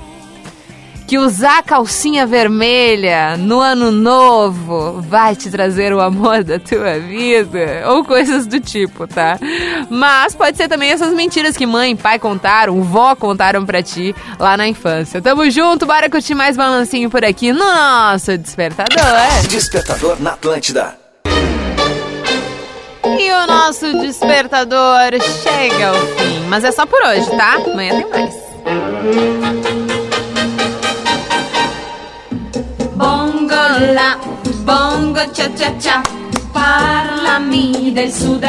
que 1.10 1.18
usar 1.18 1.64
calcinha 1.64 2.24
vermelha 2.24 3.36
no 3.36 3.58
ano 3.58 3.90
novo 3.90 5.02
vai 5.02 5.34
te 5.34 5.50
trazer 5.50 5.92
o 5.92 6.00
amor 6.00 6.44
da 6.44 6.56
tua 6.56 7.00
vida, 7.00 7.82
ou 7.88 8.04
coisas 8.04 8.46
do 8.46 8.60
tipo, 8.60 9.08
tá? 9.08 9.36
Mas 9.90 10.36
pode 10.36 10.56
ser 10.56 10.68
também 10.68 10.90
essas 10.90 11.12
mentiras 11.12 11.56
que 11.56 11.66
mãe 11.66 11.90
e 11.90 11.96
pai 11.96 12.16
contaram, 12.20 12.80
vó 12.84 13.16
contaram 13.16 13.66
pra 13.66 13.82
ti 13.82 14.14
lá 14.38 14.56
na 14.56 14.68
infância. 14.68 15.20
Tamo 15.20 15.50
junto, 15.50 15.84
bora 15.84 16.08
curtir 16.08 16.36
mais 16.36 16.56
balancinho 16.56 17.10
por 17.10 17.24
aqui 17.24 17.52
no 17.52 17.58
nosso 17.58 18.38
despertador. 18.38 19.48
Despertador 19.48 20.16
na 20.22 20.34
Atlântida. 20.34 20.96
E 23.04 23.32
o 23.32 23.46
nosso 23.48 23.98
despertador 23.98 25.10
chega 25.42 25.88
ao 25.88 25.94
fim, 25.96 26.46
mas 26.48 26.62
é 26.62 26.70
só 26.70 26.86
por 26.86 27.02
hoje, 27.02 27.28
tá? 27.36 27.54
Amanhã 27.54 28.00
tem 28.00 28.08
mais. 28.08 29.59
La, 33.94 34.18
bongo 34.64 35.20
cha 35.32 35.48
cha 35.54 35.76
cha, 35.78 36.02
parlami 36.52 37.92
del 37.92 38.12
Sud 38.12 38.44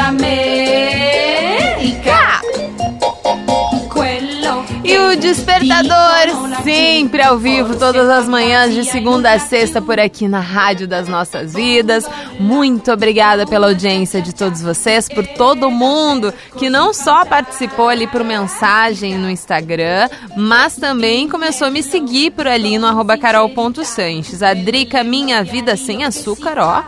Despertador, 5.16 6.62
sempre 6.62 7.22
ao 7.22 7.38
vivo, 7.38 7.76
todas 7.76 8.08
as 8.08 8.28
manhãs, 8.28 8.74
de 8.74 8.84
segunda 8.84 9.32
a 9.32 9.38
sexta, 9.38 9.80
por 9.80 9.98
aqui 10.00 10.26
na 10.26 10.40
Rádio 10.40 10.88
das 10.88 11.08
Nossas 11.08 11.52
Vidas. 11.52 12.08
Muito 12.40 12.90
obrigada 12.90 13.46
pela 13.46 13.68
audiência 13.68 14.22
de 14.22 14.34
todos 14.34 14.62
vocês, 14.62 15.08
por 15.08 15.26
todo 15.26 15.70
mundo 15.70 16.32
que 16.58 16.70
não 16.70 16.94
só 16.94 17.24
participou 17.24 17.88
ali 17.88 18.06
por 18.06 18.24
mensagem 18.24 19.18
no 19.18 19.30
Instagram, 19.30 20.08
mas 20.36 20.76
também 20.76 21.28
começou 21.28 21.68
a 21.68 21.70
me 21.70 21.82
seguir 21.82 22.30
por 22.30 22.46
ali 22.46 22.78
no 22.78 22.88
carol.sanches. 23.18 24.42
A 24.42 24.54
Drica 24.54 25.04
Minha 25.04 25.44
Vida 25.44 25.76
Sem 25.76 26.04
Açúcar, 26.04 26.58
ó. 26.58 26.82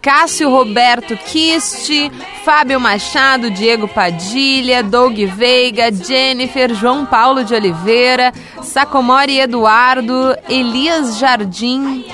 Cássio 0.00 0.50
Roberto 0.50 1.16
Kist, 1.16 1.90
Fábio 2.44 2.78
Machado, 2.78 3.50
Diego 3.50 3.88
Padilha, 3.88 4.82
Doug 4.82 5.16
Veiga, 5.26 5.90
Jennifer, 5.92 6.74
João 6.74 7.04
Paulo 7.04 7.44
de 7.44 7.54
Oliveira, 7.54 8.32
Sacomori 8.62 9.40
Eduardo, 9.40 10.36
Elias 10.48 11.18
Jardim, 11.18 12.04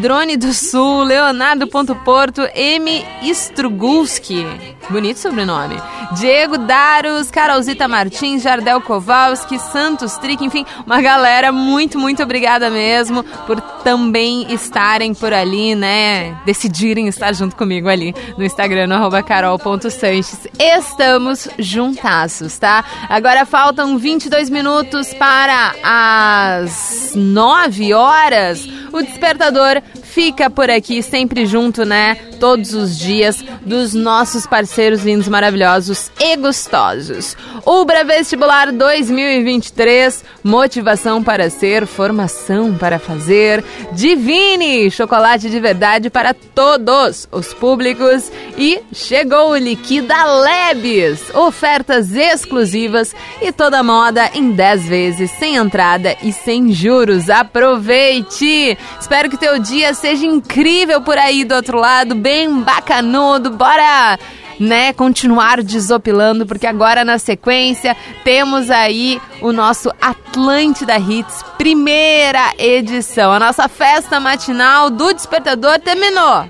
Drone 0.00 0.36
do 0.36 0.52
Sul, 0.52 1.04
Leonardo 1.04 1.66
Ponto 1.66 1.94
Porto, 1.96 2.42
M. 2.54 3.04
Strugulski, 3.22 4.44
bonito 4.90 5.18
sobrenome, 5.18 5.76
Diego 6.12 6.58
Daros, 6.58 7.30
Carolzita 7.30 7.86
Martins, 7.86 8.42
Jardel 8.42 8.80
Kowalski, 8.80 9.58
Santos 9.58 10.16
Trick, 10.16 10.44
enfim, 10.44 10.64
uma 10.86 11.00
galera 11.00 11.52
muito, 11.52 11.98
muito 11.98 12.22
obrigada 12.22 12.70
mesmo 12.70 13.22
por 13.46 13.60
também 13.60 14.52
estarem 14.52 15.14
por 15.14 15.32
ali, 15.32 15.74
né, 15.74 16.36
decidirem 16.44 17.08
estar 17.08 17.34
junto 17.34 17.56
comigo 17.56 17.88
ali 17.88 18.14
no 18.36 18.44
Instagram, 18.44 18.86
no 18.86 19.22
carol.sanches. 19.22 20.46
Estamos 20.58 21.48
juntaços, 21.58 22.58
tá? 22.58 22.84
Agora 23.08 23.44
faltam 23.44 23.98
22 23.98 24.50
minutos 24.50 25.12
para 25.14 25.74
as 25.82 27.12
9 27.14 27.92
horas. 27.94 28.66
O 28.92 29.02
despertador 29.02 29.82
fica 30.18 30.50
por 30.50 30.68
aqui, 30.68 31.00
sempre 31.00 31.46
junto, 31.46 31.84
né? 31.84 32.16
Todos 32.40 32.74
os 32.74 32.98
dias, 32.98 33.44
dos 33.64 33.94
nossos 33.94 34.48
parceiros 34.48 35.04
lindos, 35.04 35.28
maravilhosos 35.28 36.10
e 36.18 36.36
gostosos. 36.36 37.36
Ubra 37.64 38.02
Vestibular 38.02 38.72
2023, 38.72 40.24
motivação 40.42 41.22
para 41.22 41.48
ser, 41.50 41.86
formação 41.86 42.74
para 42.76 42.98
fazer. 42.98 43.64
Divine, 43.92 44.90
chocolate 44.90 45.48
de 45.48 45.60
verdade 45.60 46.10
para 46.10 46.34
todos 46.34 47.28
os 47.30 47.54
públicos. 47.54 48.32
E 48.56 48.80
chegou 48.92 49.50
o 49.50 49.56
Liquida 49.56 50.16
Lebes, 50.24 51.32
ofertas 51.32 52.12
exclusivas 52.12 53.14
e 53.40 53.52
toda 53.52 53.84
moda 53.84 54.30
em 54.34 54.50
10 54.50 54.88
vezes, 54.88 55.30
sem 55.38 55.54
entrada 55.54 56.16
e 56.24 56.32
sem 56.32 56.72
juros. 56.72 57.30
Aproveite! 57.30 58.76
Espero 59.00 59.30
que 59.30 59.36
teu 59.36 59.60
dia 59.60 59.94
seja 59.94 60.07
incrível 60.14 61.00
por 61.00 61.18
aí 61.18 61.44
do 61.44 61.54
outro 61.54 61.78
lado, 61.78 62.14
bem 62.14 62.60
bacanudo. 62.62 63.50
Bora! 63.50 64.18
Né, 64.60 64.92
continuar 64.92 65.62
desopilando, 65.62 66.44
porque 66.44 66.66
agora 66.66 67.04
na 67.04 67.16
sequência 67.16 67.96
temos 68.24 68.72
aí 68.72 69.20
o 69.40 69.52
nosso 69.52 69.88
Atlântida 70.00 70.98
Hits, 70.98 71.44
primeira 71.56 72.52
edição. 72.58 73.32
A 73.32 73.38
nossa 73.38 73.68
festa 73.68 74.18
matinal 74.18 74.90
do 74.90 75.14
Despertador 75.14 75.78
terminou. 75.78 76.44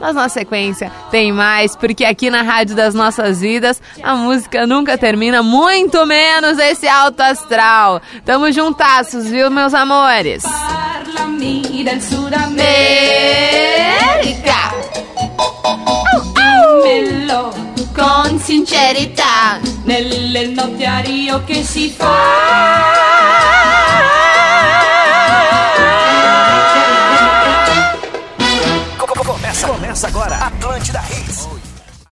Mas 0.00 0.14
na 0.14 0.28
sequência 0.28 0.90
tem 1.10 1.32
mais, 1.32 1.76
porque 1.76 2.04
aqui 2.04 2.30
na 2.30 2.42
Rádio 2.42 2.74
das 2.74 2.94
Nossas 2.94 3.40
Vidas 3.40 3.80
a 4.02 4.14
música 4.14 4.66
nunca 4.66 4.98
termina, 4.98 5.42
muito 5.42 6.04
menos 6.06 6.58
esse 6.58 6.86
alto 6.86 7.20
astral. 7.20 8.00
Tamo 8.24 8.50
juntaços, 8.52 9.26
viu, 9.26 9.50
meus 9.50 9.74
amores? 9.74 10.44
parlami 11.14 11.84
del 11.84 12.00
Sud 12.00 12.34
America. 12.34 12.74
Dimmelo 16.82 17.52
con 17.94 18.38
sincerità. 18.38 19.60
nel 19.84 20.50
notiario 20.50 21.44
che 21.44 21.62
si 21.62 21.90
fa. 21.90 23.22
Começa 29.94 30.08
agora. 30.08 30.36
Atlântida 30.36 31.00
Hits. 31.08 31.23